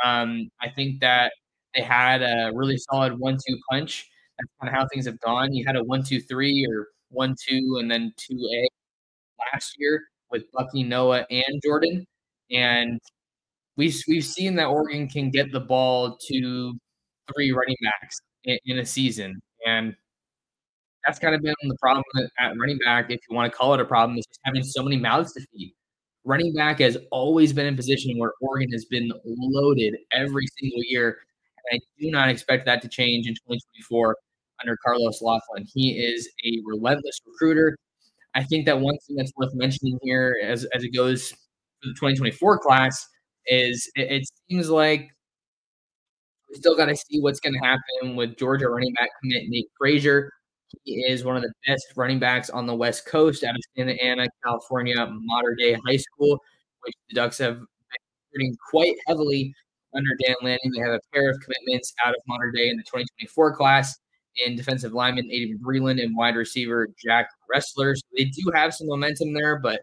Um, 0.03 0.49
I 0.61 0.69
think 0.69 0.99
that 1.01 1.31
they 1.73 1.81
had 1.81 2.21
a 2.21 2.51
really 2.53 2.77
solid 2.77 3.17
one-two 3.17 3.57
punch. 3.71 4.07
That's 4.37 4.49
kind 4.59 4.73
of 4.73 4.79
how 4.79 4.87
things 4.87 5.05
have 5.05 5.19
gone. 5.21 5.53
You 5.53 5.65
had 5.65 5.75
a 5.75 5.83
one-two-three 5.83 6.67
or 6.69 6.87
one-two 7.15 7.77
and 7.79 7.89
then 7.91 8.13
two-A 8.17 8.67
last 9.53 9.75
year 9.79 10.03
with 10.31 10.43
Bucky, 10.53 10.83
Noah, 10.83 11.25
and 11.29 11.61
Jordan, 11.63 12.05
and 12.51 12.99
we've 13.77 13.95
we've 14.07 14.25
seen 14.25 14.55
that 14.55 14.67
Oregon 14.67 15.07
can 15.07 15.31
get 15.31 15.51
the 15.51 15.59
ball 15.61 16.17
to 16.29 16.73
three 17.33 17.51
running 17.51 17.77
backs 17.81 18.17
in, 18.45 18.59
in 18.65 18.79
a 18.79 18.85
season, 18.85 19.41
and 19.67 19.95
that's 21.05 21.19
kind 21.19 21.35
of 21.35 21.41
been 21.41 21.53
the 21.63 21.77
problem 21.79 22.03
at 22.39 22.57
running 22.57 22.79
back, 22.79 23.11
if 23.11 23.19
you 23.29 23.35
want 23.35 23.51
to 23.51 23.57
call 23.57 23.73
it 23.73 23.79
a 23.79 23.85
problem, 23.85 24.17
is 24.17 24.25
having 24.43 24.63
so 24.63 24.83
many 24.83 24.97
mouths 24.97 25.33
to 25.33 25.41
feed. 25.53 25.73
Running 26.23 26.53
back 26.53 26.79
has 26.79 26.97
always 27.11 27.53
been 27.53 27.67
in 27.67 27.75
position 27.75 28.17
where 28.17 28.31
Oregon 28.41 28.71
has 28.71 28.85
been 28.85 29.11
loaded 29.25 29.95
every 30.11 30.47
single 30.59 30.81
year. 30.83 31.19
And 31.71 31.79
I 31.79 32.01
do 32.01 32.09
not 32.11 32.29
expect 32.29 32.65
that 32.65 32.81
to 32.81 32.87
change 32.89 33.27
in 33.27 33.35
2024 33.35 34.17
under 34.61 34.77
Carlos 34.85 35.21
Locklyn. 35.21 35.65
He 35.73 35.99
is 35.99 36.29
a 36.45 36.61
relentless 36.65 37.19
recruiter. 37.25 37.77
I 38.35 38.43
think 38.43 38.65
that 38.65 38.79
one 38.79 38.97
thing 39.07 39.15
that's 39.15 39.31
worth 39.37 39.53
mentioning 39.53 39.97
here 40.01 40.37
as, 40.43 40.65
as 40.73 40.83
it 40.83 40.89
goes 40.89 41.31
for 41.31 41.87
the 41.87 41.93
2024 41.93 42.59
class 42.59 43.07
is 43.47 43.89
it, 43.95 44.11
it 44.11 44.27
seems 44.49 44.69
like 44.69 45.09
we 46.49 46.55
still 46.55 46.75
got 46.75 46.85
to 46.87 46.95
see 46.95 47.21
what's 47.21 47.39
going 47.39 47.53
to 47.53 47.65
happen 47.65 48.15
with 48.15 48.37
Georgia 48.37 48.69
running 48.69 48.93
back 48.93 49.09
commit 49.21 49.43
Nate 49.47 49.69
Frazier. 49.77 50.31
He 50.83 51.05
is 51.07 51.23
one 51.23 51.37
of 51.37 51.43
the 51.43 51.53
best 51.67 51.85
running 51.95 52.19
backs 52.19 52.49
on 52.49 52.65
the 52.65 52.75
West 52.75 53.05
Coast 53.05 53.43
out 53.43 53.55
of 53.55 53.61
Santa 53.77 53.93
Ana, 54.03 54.27
California, 54.43 54.95
Mater 55.09 55.55
Dei 55.57 55.77
High 55.85 55.97
School, 55.97 56.39
which 56.81 56.93
the 57.09 57.15
Ducks 57.15 57.37
have 57.37 57.55
been 57.57 57.65
recruiting 58.33 58.57
quite 58.69 58.95
heavily 59.07 59.53
under 59.95 60.09
Dan 60.25 60.35
Lanning. 60.41 60.71
They 60.75 60.81
have 60.81 60.91
a 60.91 60.99
pair 61.13 61.29
of 61.29 61.37
commitments 61.39 61.93
out 62.03 62.09
of 62.09 62.21
Mater 62.27 62.51
Dei 62.51 62.69
in 62.69 62.77
the 62.77 62.83
2024 62.83 63.55
class 63.55 63.97
in 64.45 64.55
defensive 64.55 64.93
lineman 64.93 65.29
Aydin 65.29 65.59
Breland 65.59 66.01
and 66.01 66.15
wide 66.15 66.35
receiver 66.35 66.87
Jack 67.03 67.29
Ressler. 67.53 67.95
So 67.95 68.03
they 68.17 68.25
do 68.25 68.51
have 68.53 68.73
some 68.73 68.87
momentum 68.87 69.33
there, 69.33 69.59
but 69.59 69.81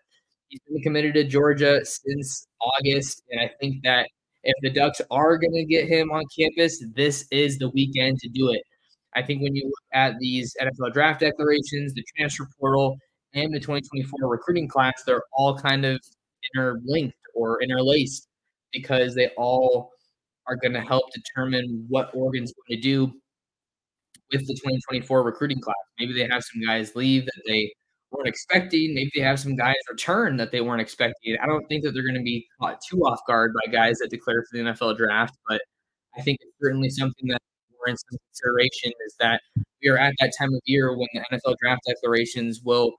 he's 0.48 0.60
been 0.68 0.82
committed 0.82 1.14
to 1.14 1.24
Georgia 1.24 1.84
since 1.84 2.46
August. 2.60 3.22
And 3.30 3.40
I 3.40 3.50
think 3.60 3.82
that 3.84 4.08
if 4.44 4.54
the 4.62 4.70
Ducks 4.70 5.00
are 5.10 5.38
going 5.38 5.54
to 5.54 5.64
get 5.64 5.88
him 5.88 6.10
on 6.10 6.24
campus, 6.38 6.84
this 6.94 7.26
is 7.30 7.58
the 7.58 7.70
weekend 7.70 8.18
to 8.20 8.28
do 8.28 8.50
it. 8.50 8.62
I 9.14 9.22
think 9.22 9.42
when 9.42 9.54
you 9.54 9.64
look 9.64 9.84
at 9.92 10.18
these 10.18 10.54
NFL 10.60 10.92
draft 10.92 11.20
declarations, 11.20 11.94
the 11.94 12.04
transfer 12.16 12.48
portal, 12.58 12.96
and 13.34 13.52
the 13.54 13.60
2024 13.60 14.28
recruiting 14.28 14.68
class, 14.68 15.02
they're 15.06 15.22
all 15.32 15.56
kind 15.56 15.84
of 15.84 16.00
interlinked 16.54 17.16
or 17.34 17.62
interlaced 17.62 18.28
because 18.72 19.14
they 19.14 19.28
all 19.36 19.90
are 20.46 20.56
going 20.56 20.72
to 20.72 20.80
help 20.80 21.04
determine 21.12 21.86
what 21.88 22.10
Oregon's 22.14 22.52
going 22.52 22.80
to 22.80 22.82
do 22.82 23.12
with 24.32 24.46
the 24.46 24.54
2024 24.54 25.22
recruiting 25.22 25.60
class. 25.60 25.76
Maybe 25.98 26.12
they 26.12 26.26
have 26.28 26.42
some 26.42 26.62
guys 26.64 26.96
leave 26.96 27.24
that 27.24 27.42
they 27.46 27.72
weren't 28.10 28.28
expecting. 28.28 28.94
Maybe 28.94 29.10
they 29.14 29.22
have 29.22 29.40
some 29.40 29.56
guys 29.56 29.76
return 29.90 30.36
that 30.36 30.52
they 30.52 30.60
weren't 30.60 30.80
expecting. 30.80 31.36
I 31.42 31.46
don't 31.46 31.66
think 31.68 31.84
that 31.84 31.92
they're 31.92 32.02
going 32.02 32.14
to 32.14 32.22
be 32.22 32.46
caught 32.60 32.80
too 32.88 33.00
off 33.00 33.20
guard 33.26 33.52
by 33.54 33.70
guys 33.70 33.98
that 33.98 34.10
declare 34.10 34.42
for 34.42 34.58
the 34.58 34.64
NFL 34.64 34.96
draft, 34.96 35.36
but 35.48 35.60
I 36.16 36.22
think 36.22 36.38
it's 36.40 36.52
certainly 36.60 36.90
something 36.90 37.28
that 37.28 37.40
we're 37.78 37.90
in 37.90 37.96
some 37.96 38.18
consideration 38.28 38.92
is 39.06 39.14
that 39.18 39.40
we 39.82 39.88
are 39.88 39.98
at 39.98 40.14
that 40.20 40.32
time 40.38 40.52
of 40.54 40.60
year 40.64 40.96
when 40.96 41.08
the 41.14 41.20
NFL 41.32 41.56
draft 41.62 41.82
declarations 41.86 42.60
will 42.64 42.92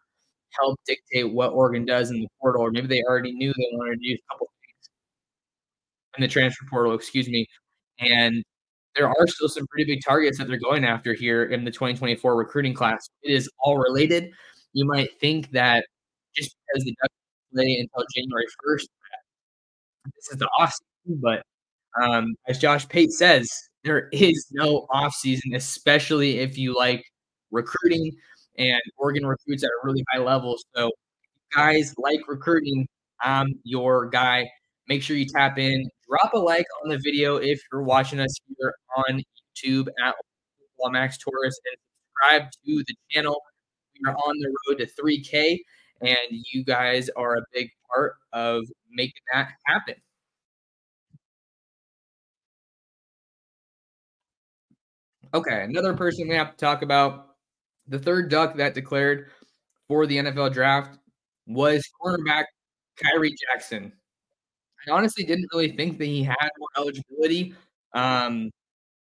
help 0.60 0.80
dictate 0.86 1.32
what 1.34 1.52
Oregon 1.54 1.86
does 1.86 2.12
in 2.12 2.20
the 2.20 2.28
portal, 2.42 2.64
or 2.64 2.72
maybe 2.72 2.88
they 2.88 3.04
already 3.04 3.34
knew 3.34 3.54
they 3.54 3.70
wanted 3.74 4.00
to 4.02 4.10
do 4.10 4.16
a 4.16 4.34
couple 4.34 4.48
things 4.48 4.90
in 6.18 6.22
the 6.22 6.28
transfer 6.28 6.66
portal, 6.70 6.94
excuse 6.94 7.28
me. 7.28 7.46
And 8.00 8.44
there 8.96 9.08
are 9.08 9.28
still 9.28 9.50
some 9.50 9.66
pretty 9.68 9.86
big 9.92 10.04
targets 10.06 10.38
that 10.38 10.48
they're 10.48 10.58
going 10.58 10.86
after 10.86 11.14
here 11.14 11.46
in 11.46 11.64
the 11.64 11.72
2024 11.72 12.36
recruiting 12.36 12.74
class. 12.74 13.10
It 13.24 13.32
is 13.34 13.50
all 13.60 13.78
related. 13.78 14.32
You 14.74 14.86
might 14.86 15.10
think 15.20 15.52
that 15.52 15.86
just 16.36 16.56
because 16.68 16.86
the 16.86 16.96
Ducks 17.02 17.14
play 17.54 17.78
until 17.80 18.06
January 18.16 18.46
1st, 18.66 18.88
this 20.16 20.32
is 20.32 20.38
the 20.38 20.48
off 20.58 20.74
season, 20.74 21.22
but 21.22 21.44
um, 22.02 22.36
as 22.48 22.60
Josh 22.60 22.88
Pate 22.90 23.12
says, 23.12 23.50
there 23.84 24.10
is 24.12 24.48
no 24.52 24.88
off 24.92 25.14
season, 25.14 25.54
especially 25.56 26.40
if 26.40 26.58
you 26.58 26.76
like 26.76 27.04
recruiting 27.52 28.12
and 28.58 28.82
Oregon 28.98 29.26
recruits 29.26 29.64
at 29.64 29.70
a 29.70 29.86
really 29.86 30.04
high 30.12 30.20
level. 30.20 30.58
So, 30.76 30.92
guys 31.56 31.94
like 31.98 32.22
recruiting, 32.28 32.88
I'm 33.22 33.60
your 33.64 34.10
guy. 34.10 34.50
Make 34.88 35.04
sure 35.04 35.16
you 35.16 35.26
tap 35.26 35.58
in. 35.58 35.90
Drop 36.14 36.34
a 36.36 36.38
like 36.38 36.68
on 36.84 36.90
the 36.90 37.00
video 37.00 37.38
if 37.38 37.60
you're 37.72 37.82
watching 37.82 38.20
us 38.20 38.36
here 38.48 38.76
on 38.98 39.24
YouTube 39.58 39.88
at 40.06 40.14
Max 40.92 41.18
Torres 41.18 41.60
and 41.66 41.78
subscribe 42.06 42.52
to 42.52 42.84
the 42.88 42.96
channel. 43.10 43.42
We 43.96 44.12
are 44.12 44.16
on 44.16 44.38
the 44.38 44.54
road 44.68 44.78
to 44.78 44.86
3K, 44.86 45.58
and 46.02 46.28
you 46.30 46.64
guys 46.64 47.10
are 47.16 47.38
a 47.38 47.42
big 47.52 47.70
part 47.92 48.18
of 48.32 48.66
making 48.92 49.24
that 49.34 49.54
happen. 49.66 49.96
Okay, 55.34 55.64
another 55.64 55.96
person 55.96 56.28
we 56.28 56.36
have 56.36 56.52
to 56.52 56.58
talk 56.58 56.84
about. 56.84 57.30
The 57.88 57.98
third 57.98 58.30
duck 58.30 58.56
that 58.58 58.76
declared 58.76 59.32
for 59.88 60.06
the 60.06 60.18
NFL 60.18 60.54
draft 60.54 61.00
was 61.48 61.84
cornerback 62.00 62.44
Khyree 63.04 63.34
Jackson. 63.50 63.94
I 64.88 64.92
honestly 64.92 65.24
didn't 65.24 65.48
really 65.54 65.76
think 65.76 65.98
that 66.00 66.06
he 66.06 66.24
had 66.24 66.50
more 66.60 66.70
eligibility. 66.78 67.54
Um, 67.94 68.52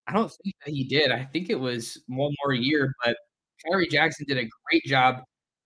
I 0.08 0.14
don't 0.14 0.32
think 0.44 0.56
that 0.66 0.74
he 0.74 0.84
did. 0.84 1.12
I 1.12 1.26
think 1.26 1.50
it 1.50 1.60
was 1.60 2.02
one 2.08 2.34
more 2.44 2.54
year, 2.54 2.94
but 3.06 3.16
Khyree 3.66 3.90
Jackson 3.90 4.26
did 4.28 4.38
a 4.38 4.50
great 4.70 4.84
job 4.86 5.24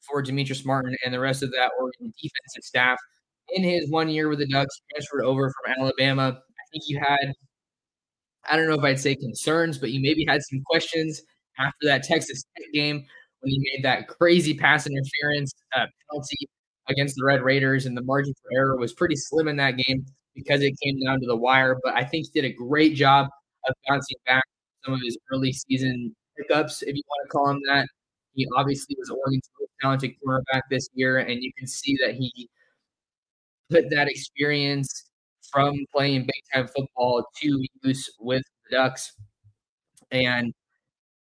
for 0.08 0.22
Demetrice 0.24 0.66
Martin 0.66 0.96
and 1.04 1.14
the 1.14 1.20
rest 1.20 1.44
of 1.44 1.52
that 1.52 1.72
Oregon 1.80 2.14
defensive 2.22 2.64
staff 2.64 2.98
in 3.50 3.64
his 3.64 3.90
one 3.90 4.10
year 4.10 4.30
with 4.30 4.40
the 4.40 4.48
Ducks, 4.48 4.82
transferred 4.92 5.24
over 5.24 5.52
from 5.52 5.74
Alabama. 5.80 6.38
I 6.40 6.64
think 6.72 6.84
you 6.88 7.00
had 7.00 7.34
I 8.50 8.56
don't 8.56 8.68
know 8.68 8.76
if 8.76 8.84
I'd 8.84 9.00
say 9.00 9.16
concerns, 9.16 9.78
but 9.78 9.92
you 9.92 10.02
maybe 10.02 10.26
had 10.28 10.42
some 10.44 10.62
questions 10.70 11.22
after 11.60 11.86
that 11.86 12.04
Texas 12.04 12.44
Tech 12.58 12.72
game 12.74 13.04
when 13.40 13.52
he 13.52 13.60
made 13.60 13.84
that 13.84 14.08
crazy 14.08 14.54
pass 14.54 14.88
interference 14.88 15.54
uh, 15.76 15.86
penalty 16.10 16.48
against 16.90 17.16
the 17.16 17.24
Red 17.26 17.42
Raiders, 17.44 17.86
and 17.86 17.96
the 17.98 18.04
margin 18.04 18.34
for 18.42 18.50
error 18.58 18.78
was 18.78 18.94
pretty 18.94 19.16
slim 19.16 19.48
in 19.48 19.58
that 19.58 19.78
game 19.78 20.06
because 20.36 20.62
it 20.62 20.74
came 20.82 21.00
down 21.04 21.20
to 21.22 21.28
the 21.28 21.36
wire. 21.36 21.78
But 21.84 21.96
I 21.96 22.04
think 22.04 22.28
he 22.28 22.42
did 22.42 22.52
a 22.52 22.54
great 22.54 22.96
job 22.96 23.28
of 23.68 23.76
bouncing 23.88 24.18
back 24.26 24.44
some 24.84 24.94
of 24.94 25.00
his 25.04 25.18
early 25.32 25.52
season 25.54 26.16
pickups, 26.38 26.82
if 26.84 26.96
you 26.96 27.02
want 27.08 27.28
to 27.28 27.30
call 27.30 27.50
him 27.50 27.62
that. 27.68 27.88
He 28.34 28.48
obviously 28.58 28.96
was 29.00 29.10
Oregon's 29.10 29.50
most 29.60 29.72
talented 29.82 30.12
cornerback 30.26 30.62
this 30.70 30.90
year, 30.94 31.20
and 31.20 31.42
you 31.42 31.52
can 31.58 31.68
see 31.68 31.98
that 32.06 32.16
he 32.16 32.50
put 33.70 33.90
that 33.90 34.08
experience 34.10 35.10
from 35.52 35.76
playing 35.94 36.22
big 36.24 36.44
time 36.54 36.68
football 36.68 37.26
to 37.42 37.66
use 37.84 38.10
with 38.20 38.44
the 38.70 38.76
Ducks. 38.78 39.14
And 40.12 40.54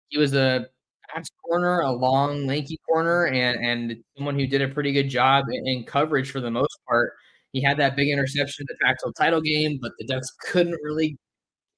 he 0.10 0.18
was 0.18 0.34
a 0.34 0.68
fast 1.14 1.32
corner, 1.44 1.82
a 1.82 1.92
long, 1.92 2.48
lanky 2.48 2.78
corner, 2.88 3.28
and 3.28 3.64
and 3.64 4.04
someone 4.16 4.38
who 4.38 4.48
did 4.48 4.62
a 4.62 4.68
pretty 4.68 4.92
good 4.92 5.10
job 5.10 5.46
in, 5.52 5.84
coverage 5.84 6.32
for 6.32 6.40
the 6.40 6.52
most 6.52 6.78
part. 6.88 7.14
He 7.54 7.62
had 7.62 7.78
that 7.78 7.96
big 7.96 8.10
interception 8.10 8.66
in 8.70 8.76
the 8.78 8.86
Pac-12 8.86 9.14
title 9.18 9.42
game, 9.42 9.78
but 9.82 9.92
the 10.00 10.06
Ducks 10.06 10.32
couldn't 10.40 10.80
really 10.84 11.18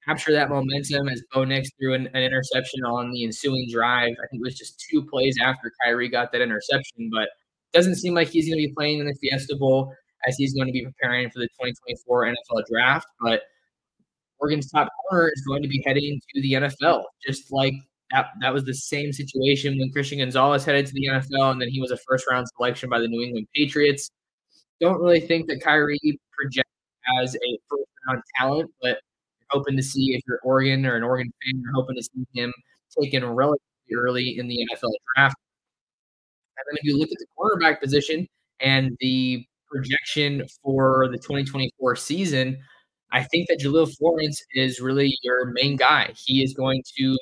capture 0.04 0.32
that 0.32 0.48
momentum 0.48 1.08
as 1.08 1.22
Bo 1.32 1.44
Nix 1.44 1.68
threw 1.80 1.94
an, 1.94 2.08
an, 2.14 2.22
interception 2.22 2.84
on 2.84 3.10
the 3.10 3.24
ensuing 3.24 3.68
drive. 3.72 4.12
I 4.12 4.26
think 4.30 4.40
it 4.40 4.42
was 4.42 4.56
just 4.56 4.84
two 4.88 5.04
plays 5.04 5.36
after 5.42 5.72
Khyree 5.82 6.10
got 6.10 6.30
that 6.32 6.40
interception, 6.40 7.10
but 7.12 7.28
doesn't 7.72 7.96
seem 7.96 8.14
like 8.14 8.28
he's 8.28 8.46
going 8.46 8.58
to 8.60 8.68
be 8.68 8.74
playing 8.74 9.00
in 9.00 9.06
the 9.06 9.14
Fiesta 9.14 9.56
Bowl 9.56 9.92
as 10.26 10.36
he's 10.36 10.54
going 10.54 10.66
to 10.66 10.72
be 10.72 10.84
preparing 10.84 11.28
for 11.30 11.40
the 11.40 11.48
2024 11.60 12.26
NFL 12.26 12.66
draft. 12.70 13.06
But 13.20 13.42
Oregon's 14.38 14.70
top 14.70 14.88
corner 15.08 15.30
is 15.34 15.42
going 15.46 15.62
to 15.62 15.68
be 15.68 15.82
heading 15.84 16.20
to 16.34 16.40
the 16.40 16.52
NFL, 16.52 17.04
just 17.26 17.52
like 17.52 17.74
that, 18.10 18.26
that 18.40 18.52
was 18.52 18.64
the 18.64 18.74
same 18.74 19.12
situation 19.12 19.78
when 19.78 19.90
Christian 19.90 20.18
Gonzalez 20.18 20.64
headed 20.64 20.86
to 20.86 20.92
the 20.92 21.08
NFL, 21.10 21.52
and 21.52 21.60
then 21.60 21.68
he 21.68 21.80
was 21.80 21.90
a 21.90 21.96
first 22.08 22.26
round 22.30 22.46
selection 22.56 22.88
by 22.90 23.00
the 23.00 23.08
New 23.08 23.22
England 23.22 23.46
Patriots. 23.54 24.10
Don't 24.80 25.00
really 25.00 25.20
think 25.20 25.48
that 25.48 25.62
Khyree 25.62 25.98
projects 26.32 26.70
as 27.20 27.34
a 27.36 27.58
first 27.68 27.88
round 28.06 28.22
talent, 28.38 28.70
but 28.82 28.98
hoping 29.50 29.76
to 29.76 29.82
see 29.82 30.14
if 30.14 30.22
you're 30.26 30.40
Oregon 30.44 30.84
or 30.86 30.96
an 30.96 31.02
Oregon 31.02 31.32
fan, 31.44 31.60
you're 31.62 31.72
hoping 31.74 31.96
to 31.96 32.02
see 32.02 32.24
him 32.34 32.52
taken 33.00 33.24
relatively 33.24 33.60
early 33.96 34.38
in 34.38 34.48
the 34.48 34.58
NFL 34.70 34.90
draft. 35.14 35.36
And 36.56 36.64
then 36.68 36.78
if 36.80 36.84
you 36.84 36.98
look 36.98 37.08
at 37.10 37.18
the 37.18 37.26
quarterback 37.36 37.80
position 37.80 38.26
and 38.60 38.96
the 39.00 39.44
projection 39.70 40.44
for 40.62 41.08
the 41.10 41.18
2024 41.18 41.96
season, 41.96 42.58
I 43.12 43.22
think 43.24 43.48
that 43.48 43.60
Jahlil 43.60 43.92
Florence 43.96 44.42
is 44.54 44.80
really 44.80 45.16
your 45.22 45.46
main 45.52 45.76
guy. 45.76 46.12
He 46.16 46.42
is 46.42 46.54
going 46.54 46.82
to 46.98 47.16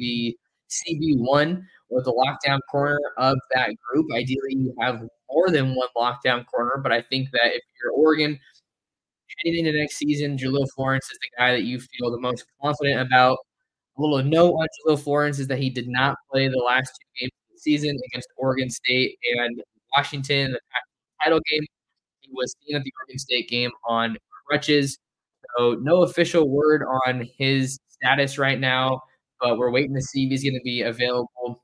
the 0.00 0.36
CB1 0.70 1.62
with 1.90 2.04
the 2.04 2.12
lockdown 2.12 2.60
corner 2.70 2.98
of 3.18 3.36
that 3.54 3.70
group. 3.88 4.06
Ideally, 4.14 4.56
you 4.56 4.74
have 4.80 5.02
more 5.30 5.50
than 5.50 5.74
one 5.74 5.88
lockdown 5.96 6.44
corner, 6.46 6.80
but 6.82 6.92
I 6.92 7.02
think 7.02 7.28
that 7.32 7.54
if 7.54 7.62
you're 7.82 7.92
Oregon, 7.92 8.38
heading 9.44 9.66
into 9.66 9.78
next 9.78 9.96
season, 9.96 10.36
Jahlil 10.36 10.66
Florence 10.74 11.06
is 11.10 11.18
the 11.20 11.30
guy 11.38 11.52
that 11.52 11.62
you 11.62 11.80
feel 11.80 12.10
the 12.10 12.20
most 12.20 12.44
confident 12.62 13.00
about. 13.00 13.38
A 13.98 14.02
little 14.02 14.22
note 14.22 14.54
on 14.54 14.66
Jahlil 14.86 15.02
Florence 15.02 15.38
is 15.38 15.48
that 15.48 15.58
he 15.58 15.70
did 15.70 15.88
not 15.88 16.16
play 16.30 16.48
the 16.48 16.58
last 16.58 16.88
two 16.88 17.20
games 17.20 17.32
of 17.32 17.54
the 17.54 17.58
season 17.60 17.98
against 18.08 18.28
Oregon 18.36 18.70
State 18.70 19.18
and 19.38 19.62
Washington, 19.96 20.52
the 20.52 20.60
title 21.22 21.40
game. 21.50 21.64
He 22.20 22.30
was 22.32 22.54
seen 22.66 22.76
at 22.76 22.84
the 22.84 22.92
Oregon 23.00 23.18
State 23.18 23.48
game 23.48 23.70
on 23.86 24.16
crutches. 24.46 24.98
So 25.58 25.76
no 25.82 26.02
official 26.02 26.48
word 26.48 26.82
on 27.06 27.28
his 27.38 27.78
status 27.88 28.38
right 28.38 28.60
now, 28.60 29.02
but 29.40 29.58
we're 29.58 29.70
waiting 29.70 29.94
to 29.94 30.02
see 30.02 30.24
if 30.24 30.30
he's 30.30 30.44
going 30.44 30.54
to 30.54 30.64
be 30.64 30.82
available 30.82 31.62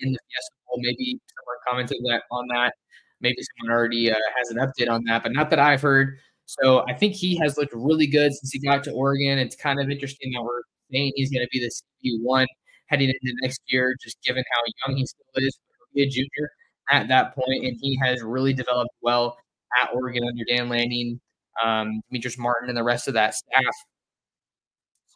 in 0.00 0.12
the 0.12 0.18
Fiesta 0.18 0.50
Bowl. 0.66 0.78
Maybe 0.78 1.20
someone 1.36 1.56
commented 1.66 1.98
that 2.08 2.22
on 2.30 2.46
that. 2.54 2.74
Maybe 3.20 3.36
someone 3.58 3.76
already 3.76 4.10
uh, 4.10 4.16
has 4.36 4.50
an 4.50 4.56
update 4.58 4.90
on 4.90 5.04
that, 5.04 5.22
but 5.22 5.32
not 5.32 5.50
that 5.50 5.58
I've 5.58 5.82
heard. 5.82 6.16
So 6.46 6.84
I 6.88 6.94
think 6.94 7.14
he 7.14 7.36
has 7.38 7.56
looked 7.56 7.72
really 7.74 8.06
good 8.06 8.32
since 8.32 8.50
he 8.50 8.58
got 8.60 8.82
to 8.84 8.92
Oregon. 8.92 9.38
It's 9.38 9.54
kind 9.54 9.80
of 9.80 9.90
interesting 9.90 10.32
that 10.32 10.42
we're 10.42 10.62
saying 10.90 11.12
he's 11.14 11.30
going 11.30 11.44
to 11.44 11.48
be 11.52 11.60
the 11.60 11.70
CB 11.70 12.22
one 12.22 12.46
heading 12.86 13.08
into 13.08 13.36
next 13.42 13.60
year, 13.68 13.94
just 14.02 14.20
given 14.22 14.42
how 14.52 14.88
young 14.88 14.96
he 14.96 15.06
still 15.06 15.24
is. 15.36 15.58
He'll 15.94 16.02
be 16.02 16.08
a 16.08 16.10
junior 16.10 16.50
at 16.90 17.08
that 17.08 17.34
point, 17.34 17.64
and 17.64 17.76
he 17.80 17.98
has 18.02 18.22
really 18.22 18.52
developed 18.52 18.90
well 19.00 19.36
at 19.80 19.90
Oregon 19.94 20.24
under 20.26 20.44
Dan 20.48 20.68
Lanning, 20.68 21.20
um, 21.64 22.00
Demetrice 22.12 22.38
Martin, 22.38 22.68
and 22.68 22.76
the 22.76 22.82
rest 22.82 23.06
of 23.06 23.14
that 23.14 23.34
staff. 23.34 23.74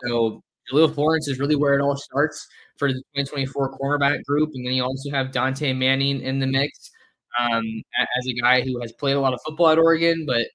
So 0.04 0.42
Jahlil 0.70 0.94
Florence 0.94 1.28
is 1.28 1.38
really 1.38 1.56
where 1.56 1.74
it 1.74 1.82
all 1.82 1.96
starts 1.96 2.46
for 2.78 2.88
the 2.88 3.02
2024 3.16 3.78
cornerback 3.78 4.22
group, 4.24 4.50
and 4.54 4.66
then 4.66 4.74
you 4.74 4.82
also 4.82 5.10
have 5.10 5.28
Dontae 5.28 5.76
Manning 5.76 6.20
in 6.20 6.38
the 6.38 6.46
mix 6.46 6.90
um, 7.40 7.64
as 8.18 8.26
a 8.26 8.34
guy 8.40 8.62
who 8.62 8.80
has 8.80 8.92
played 8.92 9.16
a 9.16 9.20
lot 9.20 9.34
of 9.34 9.40
football 9.44 9.68
at 9.68 9.78
Oregon, 9.78 10.24
but 10.26 10.46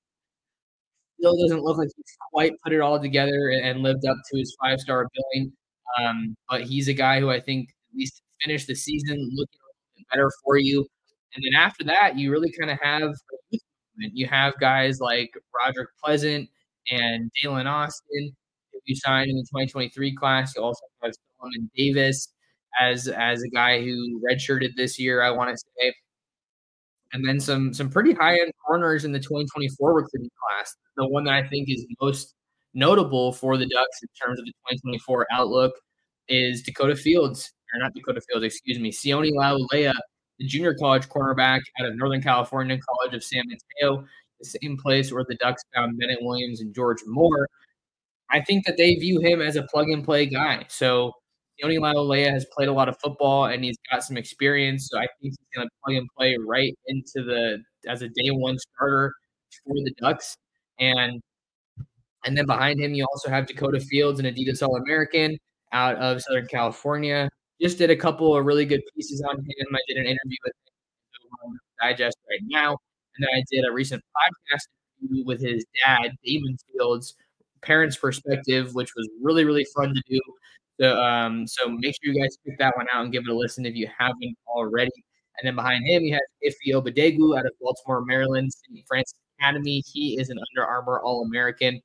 still 1.19 1.37
doesn't 1.41 1.61
look 1.61 1.77
like 1.77 1.89
he's 1.95 2.17
quite 2.31 2.53
put 2.63 2.73
it 2.73 2.81
all 2.81 2.99
together 2.99 3.49
and 3.61 3.81
lived 3.81 4.05
up 4.05 4.17
to 4.31 4.37
his 4.37 4.55
five 4.61 4.79
star 4.79 5.07
billing. 5.13 5.51
Um, 5.99 6.35
but 6.49 6.61
he's 6.61 6.87
a 6.87 6.93
guy 6.93 7.19
who 7.19 7.29
I 7.29 7.39
think 7.39 7.69
at 7.69 7.97
least 7.97 8.21
finished 8.43 8.67
the 8.67 8.75
season 8.75 9.17
looking 9.33 9.59
better 10.11 10.31
for 10.43 10.57
you. 10.57 10.85
And 11.35 11.43
then 11.43 11.59
after 11.59 11.83
that, 11.85 12.17
you 12.17 12.31
really 12.31 12.51
kind 12.57 12.71
of 12.71 12.79
have 12.81 13.11
you 13.97 14.27
have 14.27 14.57
guys 14.59 14.99
like 15.01 15.29
Roderick 15.53 15.89
Pleasant 16.03 16.49
and 16.89 17.29
Daylen 17.43 17.65
Austin, 17.65 18.35
you 18.85 18.95
signed 18.95 19.29
in 19.29 19.37
the 19.37 19.43
2023 19.43 20.15
class. 20.15 20.53
You 20.55 20.63
also 20.63 20.81
have 21.03 21.13
Solomon 21.39 21.69
Davis 21.75 22.29
as 22.79 23.07
as 23.07 23.41
a 23.43 23.49
guy 23.49 23.81
who 23.81 24.21
redshirted 24.27 24.75
this 24.75 24.99
year. 24.99 25.21
I 25.21 25.31
want 25.31 25.55
to 25.55 25.57
say 25.57 25.93
and 27.13 27.27
then 27.27 27.39
some 27.39 27.73
some 27.73 27.89
pretty 27.89 28.13
high 28.13 28.33
end 28.33 28.51
corners 28.65 29.05
in 29.05 29.11
the 29.11 29.19
2024 29.19 29.93
recruiting 29.93 30.29
class. 30.29 30.75
The 30.97 31.07
one 31.07 31.23
that 31.25 31.33
I 31.33 31.47
think 31.47 31.69
is 31.69 31.85
most 32.01 32.35
notable 32.73 33.33
for 33.33 33.57
the 33.57 33.67
Ducks 33.67 34.01
in 34.01 34.09
terms 34.21 34.39
of 34.39 34.45
the 34.45 34.51
2024 34.69 35.27
outlook 35.31 35.73
is 36.27 36.61
Dakota 36.61 36.95
Fields, 36.95 37.51
or 37.73 37.79
not 37.79 37.93
Dakota 37.95 38.21
Fields, 38.29 38.45
excuse 38.45 38.79
me, 38.79 38.91
Sione 38.91 39.31
Laulea, 39.31 39.93
the 40.37 40.45
junior 40.47 40.75
college 40.75 41.07
cornerback 41.09 41.61
out 41.79 41.87
of 41.87 41.95
Northern 41.95 42.21
California 42.21 42.77
College 42.77 43.15
of 43.15 43.23
San 43.23 43.43
Mateo, 43.47 44.05
the 44.39 44.45
same 44.45 44.77
place 44.77 45.11
where 45.11 45.25
the 45.27 45.35
Ducks 45.35 45.63
found 45.75 45.97
Bennett 45.97 46.19
Williams 46.21 46.61
and 46.61 46.73
George 46.73 46.99
Moore. 47.07 47.47
I 48.31 48.41
think 48.41 48.65
that 48.65 48.77
they 48.77 48.95
view 48.95 49.19
him 49.19 49.41
as 49.41 49.55
a 49.55 49.63
plug 49.63 49.89
and 49.89 50.03
play 50.03 50.25
guy. 50.25 50.65
So 50.69 51.13
Sione 51.61 51.79
Laulea 51.79 52.31
has 52.31 52.45
played 52.55 52.69
a 52.69 52.73
lot 52.73 52.89
of 52.89 52.97
football 52.99 53.45
and 53.45 53.63
he's 53.63 53.77
got 53.91 54.03
some 54.03 54.17
experience. 54.17 54.87
So 54.91 54.97
I 54.97 55.01
think 55.01 55.11
he's 55.21 55.37
going 55.55 55.67
to 55.67 55.71
plug 55.83 55.97
and 55.97 56.07
play 56.17 56.37
right 56.47 56.73
into 56.87 57.23
the 57.23 57.63
as 57.87 58.01
a 58.01 58.09
day 58.09 58.31
one 58.31 58.57
starter 58.59 59.13
for 59.65 59.73
the 59.73 59.93
Ducks. 59.99 60.37
And 60.79 61.21
and 62.25 62.37
then 62.37 62.45
behind 62.45 62.79
him, 62.79 62.93
you 62.93 63.05
also 63.11 63.29
have 63.29 63.47
Dakota 63.47 63.79
Fields, 63.79 64.19
an 64.19 64.25
Adidas 64.25 64.61
All 64.61 64.75
American 64.75 65.37
out 65.71 65.95
of 65.97 66.21
Southern 66.21 66.47
California. 66.47 67.29
Just 67.61 67.77
did 67.77 67.89
a 67.89 67.95
couple 67.95 68.35
of 68.35 68.45
really 68.45 68.65
good 68.65 68.81
pieces 68.95 69.21
on 69.29 69.37
him. 69.37 69.67
I 69.73 69.79
did 69.87 69.97
an 69.97 70.05
interview 70.05 70.37
with 70.43 70.53
him 70.65 71.59
digest 71.81 72.17
right 72.29 72.41
now. 72.47 72.71
And 73.15 73.27
then 73.27 73.29
I 73.35 73.43
did 73.51 73.65
a 73.65 73.71
recent 73.71 74.03
podcast 74.15 74.63
with 75.25 75.41
his 75.41 75.65
dad, 75.85 76.11
Damon 76.25 76.57
Fields, 76.71 77.15
parents' 77.61 77.97
perspective, 77.97 78.73
which 78.75 78.91
was 78.95 79.09
really, 79.21 79.45
really 79.45 79.65
fun 79.75 79.93
to 79.93 80.01
do. 80.09 80.19
So, 80.79 80.97
um, 81.01 81.45
so 81.47 81.69
make 81.69 81.95
sure 81.95 82.13
you 82.13 82.21
guys 82.21 82.37
pick 82.45 82.57
that 82.59 82.75
one 82.77 82.87
out 82.93 83.03
and 83.03 83.11
give 83.11 83.23
it 83.27 83.29
a 83.29 83.35
listen 83.35 83.65
if 83.65 83.75
you 83.75 83.87
haven't 83.97 84.35
already. 84.47 84.91
And 85.39 85.47
then 85.47 85.55
behind 85.55 85.85
him, 85.85 86.03
you 86.03 86.13
have 86.13 86.21
Ife 86.45 86.55
Obadegu 86.73 87.37
out 87.37 87.45
of 87.45 87.51
Baltimore, 87.61 88.03
Maryland, 88.05 88.51
St. 88.53 88.85
Frances 88.87 89.15
Academy. 89.39 89.83
He 89.85 90.19
is 90.19 90.29
an 90.29 90.37
Under 90.51 90.65
Armour 90.67 91.01
All 91.01 91.23
American. 91.23 91.81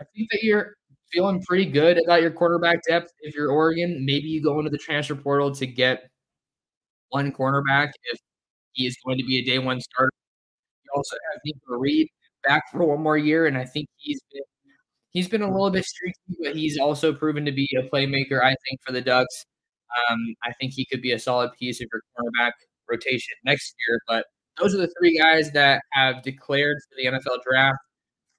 I 0.00 0.04
think 0.14 0.28
that 0.30 0.42
you're 0.42 0.74
feeling 1.12 1.42
pretty 1.42 1.66
good 1.66 2.02
about 2.02 2.22
your 2.22 2.30
quarterback 2.30 2.82
depth. 2.88 3.12
If 3.20 3.34
you're 3.34 3.50
Oregon, 3.50 4.04
maybe 4.04 4.28
you 4.28 4.42
go 4.42 4.58
into 4.58 4.70
the 4.70 4.78
transfer 4.78 5.14
portal 5.14 5.54
to 5.54 5.66
get 5.66 6.10
one 7.10 7.32
cornerback 7.32 7.90
if 8.04 8.20
he 8.72 8.86
is 8.86 8.96
going 9.04 9.18
to 9.18 9.24
be 9.24 9.38
a 9.38 9.44
day 9.44 9.58
one 9.58 9.80
starter. 9.80 10.12
You 10.84 10.90
also 10.94 11.16
have 11.32 11.40
Nikko 11.44 11.78
Reed 11.78 12.08
back 12.46 12.64
for 12.70 12.84
one 12.84 13.02
more 13.02 13.18
year, 13.18 13.46
and 13.46 13.56
I 13.56 13.64
think 13.64 13.88
he's 13.96 14.20
been 14.32 14.42
he's 15.10 15.28
been 15.28 15.42
a 15.42 15.50
little 15.50 15.70
bit 15.70 15.84
streaky, 15.84 16.36
but 16.42 16.56
he's 16.56 16.78
also 16.78 17.12
proven 17.12 17.44
to 17.46 17.52
be 17.52 17.68
a 17.78 17.82
playmaker. 17.94 18.42
I 18.42 18.54
think 18.68 18.80
for 18.84 18.92
the 18.92 19.00
Ducks, 19.00 19.46
um, 20.10 20.18
I 20.44 20.52
think 20.60 20.72
he 20.74 20.84
could 20.84 21.02
be 21.02 21.12
a 21.12 21.18
solid 21.18 21.50
piece 21.58 21.80
of 21.80 21.88
your 21.92 22.02
cornerback 22.16 22.52
rotation 22.88 23.34
next 23.44 23.74
year. 23.88 24.00
But 24.06 24.26
those 24.58 24.74
are 24.74 24.78
the 24.78 24.92
three 24.98 25.18
guys 25.18 25.52
that 25.52 25.82
have 25.92 26.22
declared 26.22 26.76
for 26.88 26.96
the 26.96 27.16
NFL 27.16 27.42
draft 27.48 27.78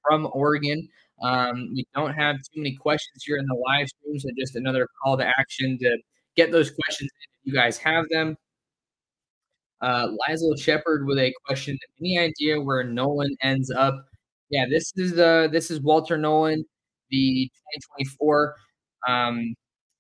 from 0.03 0.29
Oregon. 0.33 0.87
Um, 1.23 1.69
we 1.73 1.85
don't 1.95 2.13
have 2.13 2.35
too 2.35 2.61
many 2.61 2.75
questions 2.75 3.23
here 3.25 3.37
in 3.37 3.45
the 3.47 3.55
live 3.67 3.87
stream, 3.87 4.19
so 4.19 4.29
just 4.37 4.55
another 4.55 4.87
call 5.03 5.17
to 5.17 5.25
action 5.25 5.77
to 5.79 5.97
get 6.35 6.51
those 6.51 6.69
questions 6.69 7.09
if 7.23 7.29
you 7.43 7.53
guys 7.53 7.77
have 7.79 8.05
them. 8.09 8.35
Uh, 9.81 10.07
Lizel 10.27 10.55
Shepard 10.57 11.05
with 11.05 11.17
a 11.19 11.33
question: 11.45 11.77
Any 11.99 12.17
idea 12.19 12.59
where 12.61 12.83
Nolen 12.83 13.35
ends 13.43 13.71
up 13.71 13.95
yeah, 14.49 14.65
this 14.69 14.91
is 14.95 15.17
uh 15.19 15.47
this 15.51 15.69
is 15.71 15.81
Walter 15.81 16.17
Nolen, 16.17 16.63
the 17.09 17.49
2024 17.89 18.55
um 19.07 19.55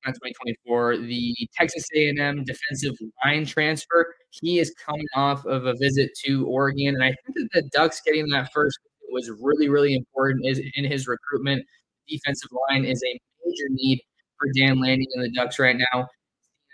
not 0.05 0.13
2024, 0.15 0.97
the 0.97 1.35
Texas 1.57 1.85
A&M 1.95 2.43
defensive 2.45 2.95
line 3.25 3.45
transfer. 3.45 4.13
He 4.31 4.59
is 4.59 4.73
coming 4.85 5.05
off 5.15 5.45
of 5.45 5.65
a 5.65 5.73
visit 5.81 6.11
to 6.25 6.45
Oregon, 6.47 6.95
and 6.95 7.03
I 7.03 7.07
think 7.09 7.35
that 7.35 7.49
the 7.53 7.69
Ducks 7.73 8.01
getting 8.05 8.27
that 8.29 8.51
first 8.53 8.79
was 9.11 9.29
really, 9.41 9.69
really 9.69 9.95
important 9.95 10.45
is 10.45 10.61
in 10.75 10.85
his 10.85 11.07
recruitment. 11.07 11.65
Defensive 12.07 12.49
line 12.69 12.85
is 12.85 13.01
a 13.03 13.19
major 13.45 13.65
need 13.71 13.99
for 14.39 14.47
Dan 14.57 14.79
Lanning 14.79 15.07
and 15.15 15.23
the 15.25 15.31
Ducks 15.31 15.59
right 15.59 15.75
now. 15.77 16.07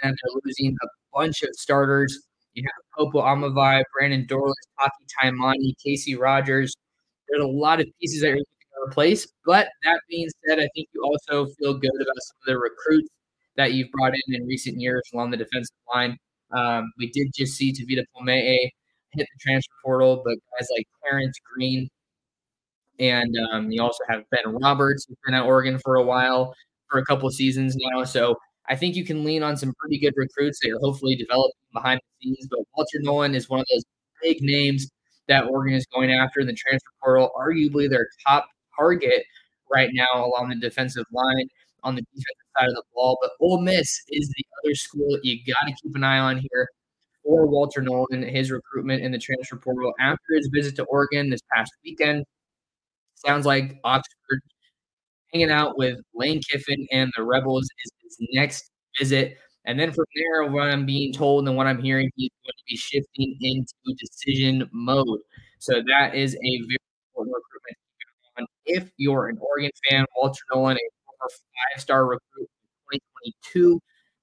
And 0.04 0.12
they're 0.12 0.42
losing 0.46 0.76
a 0.84 0.88
bunch 1.14 1.44
of 1.44 1.50
starters. 1.54 2.20
You 2.54 2.64
have 2.66 2.84
Popo 2.98 3.22
Aumavae, 3.22 3.84
Brandon 3.94 4.26
Dorlus, 4.28 4.54
Taki 4.80 5.06
Taimani, 5.22 5.74
Casey 5.84 6.16
Rogers, 6.16 6.76
there's 7.30 7.44
a 7.44 7.48
lot 7.48 7.80
of 7.80 7.88
pieces 8.00 8.22
that 8.22 8.28
you're 8.28 8.38
looking 8.38 8.46
to 8.46 8.90
replace. 8.92 9.28
But 9.46 9.70
that 9.84 10.02
being 10.10 10.28
said, 10.48 10.60
I 10.60 10.68
think 10.76 10.88
you 10.94 11.04
also 11.04 11.48
feel 11.60 11.74
good 11.74 11.92
about 11.96 12.16
some 12.20 12.38
of 12.42 12.46
the 12.48 12.58
recruits 12.58 13.10
that 13.56 13.74
you've 13.74 13.92
brought 13.92 14.14
in 14.14 14.36
in 14.36 14.46
recent 14.46 14.80
years 14.80 15.02
along 15.14 15.32
the 15.32 15.38
defensive 15.38 15.76
line. 15.94 16.18
Um, 16.52 16.92
we 16.98 17.10
did 17.12 17.28
just 17.36 17.54
see 17.56 17.72
Tavita 17.72 18.04
Pomee 18.16 18.70
hit 19.14 19.28
the 19.34 19.40
transfer 19.42 19.74
portal, 19.84 20.22
but 20.24 20.36
guys 20.58 20.68
like 20.76 20.86
Clarence 21.02 21.38
Green 21.54 21.88
and 23.00 23.36
um, 23.52 23.72
you 23.72 23.82
also 23.82 24.04
have 24.08 24.24
Ben 24.30 24.56
Roberts, 24.62 25.06
who's 25.08 25.18
been 25.26 25.34
at 25.34 25.44
Oregon 25.46 25.80
for 25.80 25.96
a 25.96 26.04
while, 26.04 26.54
for 26.90 27.00
a 27.00 27.06
couple 27.06 27.30
seasons 27.32 27.76
now. 27.76 28.04
So 28.04 28.36
I 28.70 28.76
think 28.76 28.96
you 28.96 29.06
can 29.06 29.24
lean 29.24 29.44
on 29.44 29.58
some 29.58 29.74
pretty 29.80 30.00
good 30.00 30.14
recruits 30.16 30.60
that 30.62 30.72
are 30.72 30.80
hopefully 30.80 31.16
developing 31.16 31.54
behind 31.74 32.00
the 32.00 32.28
scenes. 32.28 32.48
But 32.50 32.60
Walter 32.76 33.00
Nolen 33.02 33.36
is 33.36 33.50
one 33.50 33.60
of 33.60 33.66
those 33.74 33.84
big 34.22 34.42
names 34.42 34.90
that 35.28 35.46
Oregon 35.46 35.76
is 35.76 35.86
going 35.94 36.12
after 36.12 36.40
in 36.40 36.48
the 36.48 36.54
transfer 36.54 36.90
portal, 37.04 37.32
arguably 37.38 37.90
their 37.90 38.08
top 38.28 38.48
target 38.78 39.24
right 39.74 39.90
now 39.94 40.26
along 40.26 40.50
the 40.50 40.56
defensive 40.56 41.06
line 41.12 41.48
on 41.84 41.96
the 41.96 42.02
defensive 42.02 42.48
side 42.58 42.70
of 42.70 42.76
the 42.76 42.84
ball. 42.94 43.18
But 43.22 43.32
Ole 43.42 43.62
Miss 43.62 44.02
is 44.10 44.30
the 44.38 44.46
other 44.64 44.76
school 44.76 45.20
you 45.24 45.40
got 45.46 45.68
to 45.68 45.74
keep 45.82 45.96
an 45.96 46.04
eye 46.04 46.20
on 46.20 46.38
here 46.38 46.70
for 47.24 47.46
Walter 47.48 47.82
Nolen, 47.82 48.24
his 48.24 48.52
recruitment 48.52 49.04
in 49.04 49.12
the 49.12 49.18
transfer 49.20 49.58
portal 49.58 49.94
after 50.00 50.36
his 50.36 50.50
visit 50.54 50.76
to 50.78 50.84
Oregon 50.86 51.30
this 51.30 51.42
past 51.54 51.72
weekend. 51.84 52.26
Sounds 53.16 53.46
like 53.46 53.80
Oxford 53.84 54.42
hanging 55.34 55.52
out 55.52 55.78
with 55.78 55.98
Lane 56.14 56.42
Kiffin 56.50 56.88
and 56.92 57.12
the 57.18 57.24
Rebels 57.24 57.64
is 57.64 57.92
his 58.04 58.18
next 58.34 58.70
visit. 58.98 59.38
And 59.66 59.80
then 59.80 59.92
from 59.92 60.06
there, 60.16 60.52
what 60.52 60.70
I'm 60.70 60.86
being 60.86 61.14
told 61.14 61.48
and 61.48 61.56
what 61.56 61.68
I'm 61.68 61.82
hearing, 61.82 62.10
he's 62.16 62.32
going 62.44 62.54
to 62.58 62.64
be 62.68 62.76
shifting 62.76 63.38
into 63.42 63.74
decision 63.98 64.70
mode. 64.74 65.20
So 65.60 65.82
that 65.88 66.16
is 66.16 66.36
a 66.36 66.38
very 66.40 66.78
important 67.10 67.36
recruitment. 67.36 68.50
If 68.66 68.92
you're 68.98 69.30
an 69.30 69.38
Oregon 69.40 69.72
fan, 69.90 70.06
Walter 70.18 70.42
Nolen, 70.54 70.76
a 70.76 70.80
former 71.06 71.30
five-star 71.30 72.06
recruit 72.06 72.50
2022 72.92 73.80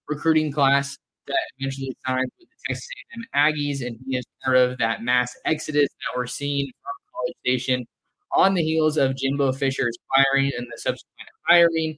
recruiting 0.08 0.52
class 0.52 0.98
that 1.26 1.38
eventually 1.58 1.96
signed 2.06 2.30
with 2.38 2.48
the 2.48 2.56
Texas 2.68 2.88
A&M 3.14 3.24
Aggies, 3.34 3.86
and 3.86 3.96
he 4.06 4.16
is 4.16 4.24
part 4.44 4.56
of 4.56 4.76
that 4.78 5.02
mass 5.02 5.34
exodus 5.46 5.88
that 5.88 6.16
we're 6.16 6.26
seeing 6.26 6.66
from 6.66 6.92
College 7.14 7.36
Station 7.46 7.86
on 8.32 8.54
the 8.54 8.62
heels 8.62 8.96
of 8.96 9.16
Jimbo 9.16 9.52
Fisher's 9.52 9.96
firing 10.14 10.50
and 10.56 10.66
the 10.70 10.78
subsequent 10.78 11.28
hiring 11.48 11.96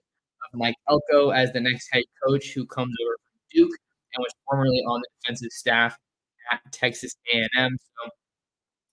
of 0.53 0.59
Mike 0.59 0.77
Elko 0.89 1.31
as 1.31 1.53
the 1.53 1.61
next 1.61 1.89
head 1.93 2.05
coach 2.27 2.53
who 2.55 2.67
comes 2.67 2.95
over 3.05 3.17
from 3.17 3.41
Duke 3.53 3.77
and 4.15 4.23
was 4.23 4.33
formerly 4.49 4.83
on 4.89 5.01
the 5.01 5.09
defensive 5.23 5.51
staff 5.53 5.97
at 6.51 6.61
Texas 6.73 7.15
A&M. 7.33 7.77
So 7.79 8.11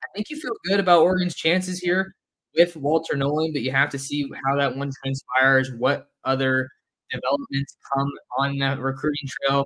I 0.03 0.07
think 0.15 0.29
you 0.29 0.39
feel 0.39 0.53
good 0.65 0.79
about 0.79 1.01
Oregon's 1.01 1.35
chances 1.35 1.79
here 1.79 2.13
with 2.55 2.75
Walter 2.75 3.15
Nolen, 3.15 3.51
but 3.53 3.61
you 3.61 3.71
have 3.71 3.89
to 3.89 3.99
see 3.99 4.29
how 4.45 4.55
that 4.57 4.75
one 4.75 4.91
transpires, 5.03 5.71
what 5.77 6.07
other 6.23 6.69
developments 7.11 7.75
come 7.93 8.09
on 8.37 8.57
that 8.59 8.79
recruiting 8.79 9.27
trail 9.27 9.65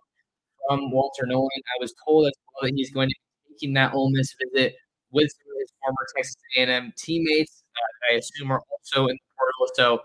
from 0.68 0.92
Walter 0.92 1.26
Nolen. 1.26 1.50
I 1.76 1.82
was 1.82 1.94
told 2.06 2.28
as 2.28 2.34
well 2.48 2.70
that 2.70 2.74
he's 2.76 2.92
going 2.92 3.10
to 3.10 3.16
be 3.50 3.56
taking 3.56 3.74
that 3.76 3.94
Ole 3.94 4.12
Miss 4.12 4.34
visit 4.54 4.76
with 5.12 5.24
his 5.24 5.72
former 5.82 6.08
Texas 6.16 6.36
A&M 6.58 6.94
teammates. 6.98 7.63
Uh, 7.78 8.14
I 8.14 8.18
assume 8.18 8.52
are 8.52 8.62
also 8.72 9.08
in 9.08 9.16
the 9.16 9.20
portal. 9.38 9.74
So 9.76 10.04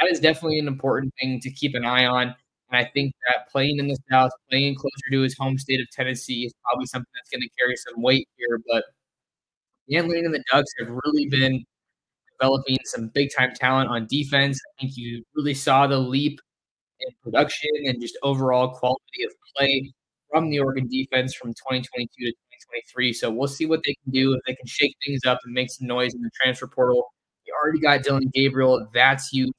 that 0.00 0.10
is 0.10 0.20
definitely 0.20 0.58
an 0.58 0.68
important 0.68 1.12
thing 1.20 1.40
to 1.40 1.50
keep 1.50 1.74
an 1.74 1.84
eye 1.84 2.06
on. 2.06 2.34
And 2.70 2.86
I 2.86 2.90
think 2.94 3.12
that 3.26 3.50
playing 3.50 3.78
in 3.78 3.88
the 3.88 3.98
South, 4.10 4.30
playing 4.50 4.76
closer 4.76 5.10
to 5.12 5.20
his 5.22 5.36
home 5.38 5.58
state 5.58 5.80
of 5.80 5.88
Tennessee 5.90 6.44
is 6.46 6.54
probably 6.64 6.86
something 6.86 7.10
that's 7.14 7.30
going 7.30 7.42
to 7.42 7.48
carry 7.58 7.76
some 7.76 8.02
weight 8.02 8.28
here. 8.36 8.60
But 8.70 8.84
Dan 9.90 10.08
Lanning 10.08 10.26
and 10.26 10.34
the 10.34 10.44
Ducks 10.52 10.70
have 10.78 10.88
really 11.04 11.26
been 11.28 11.64
developing 12.38 12.78
some 12.84 13.08
big 13.08 13.30
time 13.36 13.52
talent 13.54 13.90
on 13.90 14.06
defense. 14.06 14.60
I 14.78 14.82
think 14.82 14.96
you 14.96 15.24
really 15.34 15.54
saw 15.54 15.86
the 15.86 15.98
leap 15.98 16.40
in 17.00 17.14
production 17.22 17.70
and 17.86 18.00
just 18.00 18.18
overall 18.22 18.70
quality 18.70 19.24
of 19.24 19.32
play 19.56 19.92
from 20.30 20.50
the 20.50 20.60
Oregon 20.60 20.88
defense 20.88 21.34
from 21.34 21.50
2022 21.54 22.08
to 22.26 22.32
2023. 22.60 23.12
So 23.12 23.30
we'll 23.30 23.48
see 23.48 23.66
what 23.66 23.80
they 23.84 23.94
can 24.04 24.12
do 24.12 24.32
if 24.34 24.40
they 24.46 24.54
can 24.54 24.66
shake 24.66 24.94
things 25.06 25.20
up 25.26 25.38
and 25.44 25.52
make 25.54 25.70
some 25.70 25.86
noise 25.86 26.14
in 26.14 26.22
the 26.22 26.30
transfer 26.40 26.66
portal. 26.66 27.12
You 27.46 27.54
already 27.62 27.80
got 27.80 28.02
Dillon 28.02 28.30
Gabriel. 28.34 28.86
That's 28.94 29.28
huge. 29.28 29.52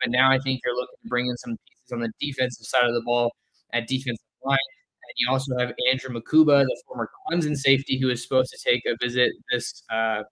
But 0.00 0.10
now 0.10 0.30
I 0.30 0.38
think 0.38 0.60
you're 0.64 0.74
looking 0.74 0.96
to 1.02 1.08
bring 1.08 1.26
in 1.26 1.36
some 1.38 1.52
pieces 1.52 1.92
on 1.92 2.00
the 2.00 2.10
defensive 2.20 2.66
side 2.66 2.84
of 2.84 2.94
the 2.94 3.02
ball 3.04 3.30
at 3.72 3.86
defensive 3.86 4.24
line. 4.44 4.58
And 5.04 5.14
you 5.16 5.30
also 5.30 5.56
have 5.58 5.72
Andrew 5.90 6.10
Mukuba, 6.10 6.64
the 6.64 6.82
former 6.86 7.08
Clemson 7.30 7.56
safety, 7.56 7.98
who 7.98 8.10
is 8.10 8.22
supposed 8.22 8.50
to 8.50 8.58
take 8.70 8.82
a 8.86 8.96
visit 9.00 9.32
this 9.52 9.82
uh, 9.90 10.22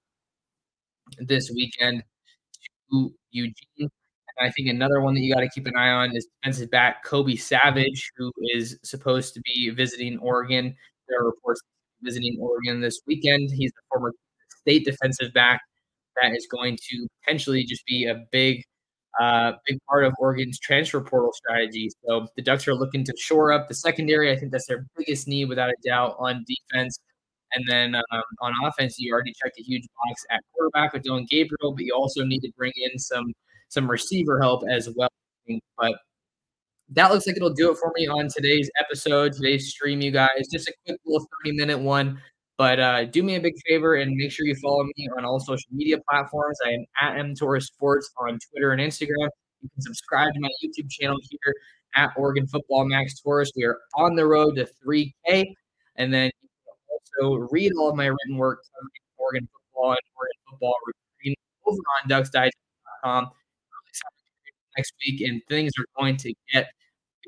this 1.18 1.50
weekend 1.54 2.02
to 2.90 3.14
Eugene. 3.30 3.54
And 3.78 4.48
I 4.48 4.50
think 4.50 4.68
another 4.68 5.00
one 5.00 5.14
that 5.14 5.20
you 5.20 5.32
got 5.34 5.40
to 5.40 5.48
keep 5.48 5.66
an 5.66 5.76
eye 5.76 5.90
on 5.90 6.16
is 6.16 6.26
defensive 6.42 6.70
back 6.70 7.04
Kobe 7.04 7.37
Savage, 7.37 8.10
who 8.16 8.32
is 8.54 8.78
supposed 8.82 9.34
to 9.34 9.40
be 9.42 9.70
visiting 9.70 10.18
Oregon. 10.18 10.74
There 11.08 11.20
are 11.20 11.26
reports 11.26 11.60
visiting 12.04 12.38
Oregon 12.40 12.80
this 12.80 13.00
weekend. 13.06 13.50
He's 13.50 13.72
the 13.72 13.82
former 13.90 14.12
state 14.60 14.84
defensive 14.84 15.32
back 15.34 15.60
that 16.20 16.32
is 16.36 16.46
going 16.50 16.76
to 16.90 17.06
potentially 17.22 17.64
just 17.64 17.84
be 17.86 18.06
a 18.06 18.24
big, 18.30 18.62
uh, 19.20 19.52
big 19.66 19.78
part 19.88 20.04
of 20.04 20.12
Oregon's 20.18 20.58
transfer 20.58 21.00
portal 21.00 21.32
strategy. 21.32 21.90
So 22.06 22.28
the 22.36 22.42
Ducks 22.42 22.68
are 22.68 22.74
looking 22.74 23.04
to 23.04 23.14
shore 23.18 23.52
up 23.52 23.68
the 23.68 23.74
secondary. 23.74 24.30
I 24.30 24.36
think 24.36 24.52
that's 24.52 24.66
their 24.66 24.86
biggest 24.96 25.26
need, 25.28 25.46
without 25.46 25.70
a 25.70 25.76
doubt, 25.84 26.16
on 26.18 26.44
defense. 26.46 26.98
And 27.52 27.64
then 27.68 27.94
um, 27.94 28.22
on 28.42 28.52
offense, 28.64 28.96
you 28.98 29.12
already 29.12 29.32
checked 29.40 29.58
a 29.58 29.62
huge 29.62 29.84
box 30.04 30.24
at 30.30 30.40
quarterback 30.54 30.92
with 30.92 31.02
Dillon 31.02 31.26
Gabriel, 31.28 31.72
but 31.72 31.84
you 31.84 31.94
also 31.94 32.24
need 32.24 32.40
to 32.40 32.50
bring 32.56 32.72
in 32.76 32.98
some 32.98 33.32
some 33.68 33.90
receiver 33.90 34.40
help 34.40 34.62
as 34.68 34.88
well. 34.96 35.08
But 35.78 35.94
that 36.90 37.10
looks 37.10 37.26
like 37.26 37.36
it'll 37.36 37.52
do 37.52 37.70
it 37.70 37.78
for 37.78 37.92
me 37.96 38.06
on 38.06 38.28
today's 38.28 38.70
episode, 38.78 39.32
today's 39.32 39.70
stream, 39.70 40.00
you 40.00 40.10
guys. 40.10 40.48
Just 40.52 40.68
a 40.68 40.74
quick 40.86 40.98
little 41.06 41.26
30 41.44 41.56
minute 41.56 41.78
one. 41.78 42.20
But 42.56 42.78
uh, 42.78 43.04
do 43.06 43.22
me 43.22 43.34
a 43.34 43.40
big 43.40 43.54
favor 43.66 43.96
and 43.96 44.14
make 44.14 44.30
sure 44.30 44.46
you 44.46 44.54
follow 44.56 44.84
me 44.84 45.08
on 45.16 45.24
all 45.24 45.40
social 45.40 45.68
media 45.72 45.98
platforms. 46.08 46.56
I 46.64 46.70
am 46.70 46.84
at 47.00 47.18
M 47.18 47.34
Torres 47.34 47.66
Sports 47.66 48.10
on 48.18 48.38
Twitter 48.50 48.70
and 48.72 48.80
Instagram. 48.80 49.28
You 49.62 49.70
can 49.70 49.82
subscribe 49.82 50.32
to 50.34 50.40
my 50.40 50.50
YouTube 50.62 50.88
channel 50.90 51.16
here 51.30 51.54
at 51.96 52.10
Oregon 52.16 52.46
Football 52.46 52.86
Max 52.86 53.20
Torres. 53.20 53.50
We 53.56 53.64
are 53.64 53.78
on 53.96 54.14
the 54.14 54.26
road 54.26 54.56
to 54.56 54.68
3K. 54.86 55.44
And 55.96 56.12
then 56.12 56.30
you 56.42 56.48
can 57.18 57.26
also 57.26 57.48
read 57.50 57.72
all 57.78 57.90
of 57.90 57.96
my 57.96 58.06
written 58.06 58.36
work 58.36 58.60
on 58.80 58.88
Oregon 59.16 59.48
football 59.52 59.90
and 59.90 60.00
Oregon 60.16 60.36
football 60.50 60.74
recruiting 60.86 61.36
over 61.66 61.78
on 62.02 62.08
ducksdigest.com 62.08 63.30
next 64.76 64.94
week, 65.06 65.20
and 65.22 65.40
things 65.48 65.72
are 65.78 65.87
going 65.98 66.16
to 66.18 66.32
get 66.52 66.68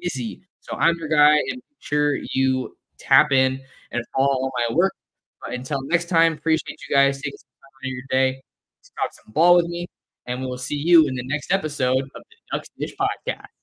busy. 0.03 0.43
So 0.61 0.77
I'm 0.77 0.97
your 0.99 1.09
guy, 1.09 1.35
and 1.37 1.57
make 1.57 1.81
sure 1.81 2.17
you 2.33 2.77
tap 2.99 3.33
in 3.33 3.61
and 3.93 4.05
follow 4.15 4.29
all 4.29 4.53
my 4.69 4.75
work. 4.75 4.93
But 5.45 5.55
until 5.55 5.81
next 5.83 6.09
time, 6.09 6.35
appreciate 6.35 6.79
you 6.89 6.97
guys 6.97 7.21
taking 7.21 7.39
some 7.39 7.49
time 7.63 7.71
out 7.85 7.87
of 7.87 7.91
your 7.93 8.05
day 8.11 8.43
to 8.85 8.91
talk 9.01 9.13
some 9.13 9.33
ball 9.33 9.57
with 9.57 9.67
me, 9.67 9.87
and 10.27 10.41
we 10.41 10.47
will 10.47 10.59
see 10.59 10.77
you 10.77 11.07
in 11.09 11.15
the 11.15 11.25
next 11.27 11.53
episode 11.53 12.03
of 12.03 12.11
the 12.15 12.37
Ducks 12.53 12.69
Dish 12.79 12.95
Podcast. 13.01 13.47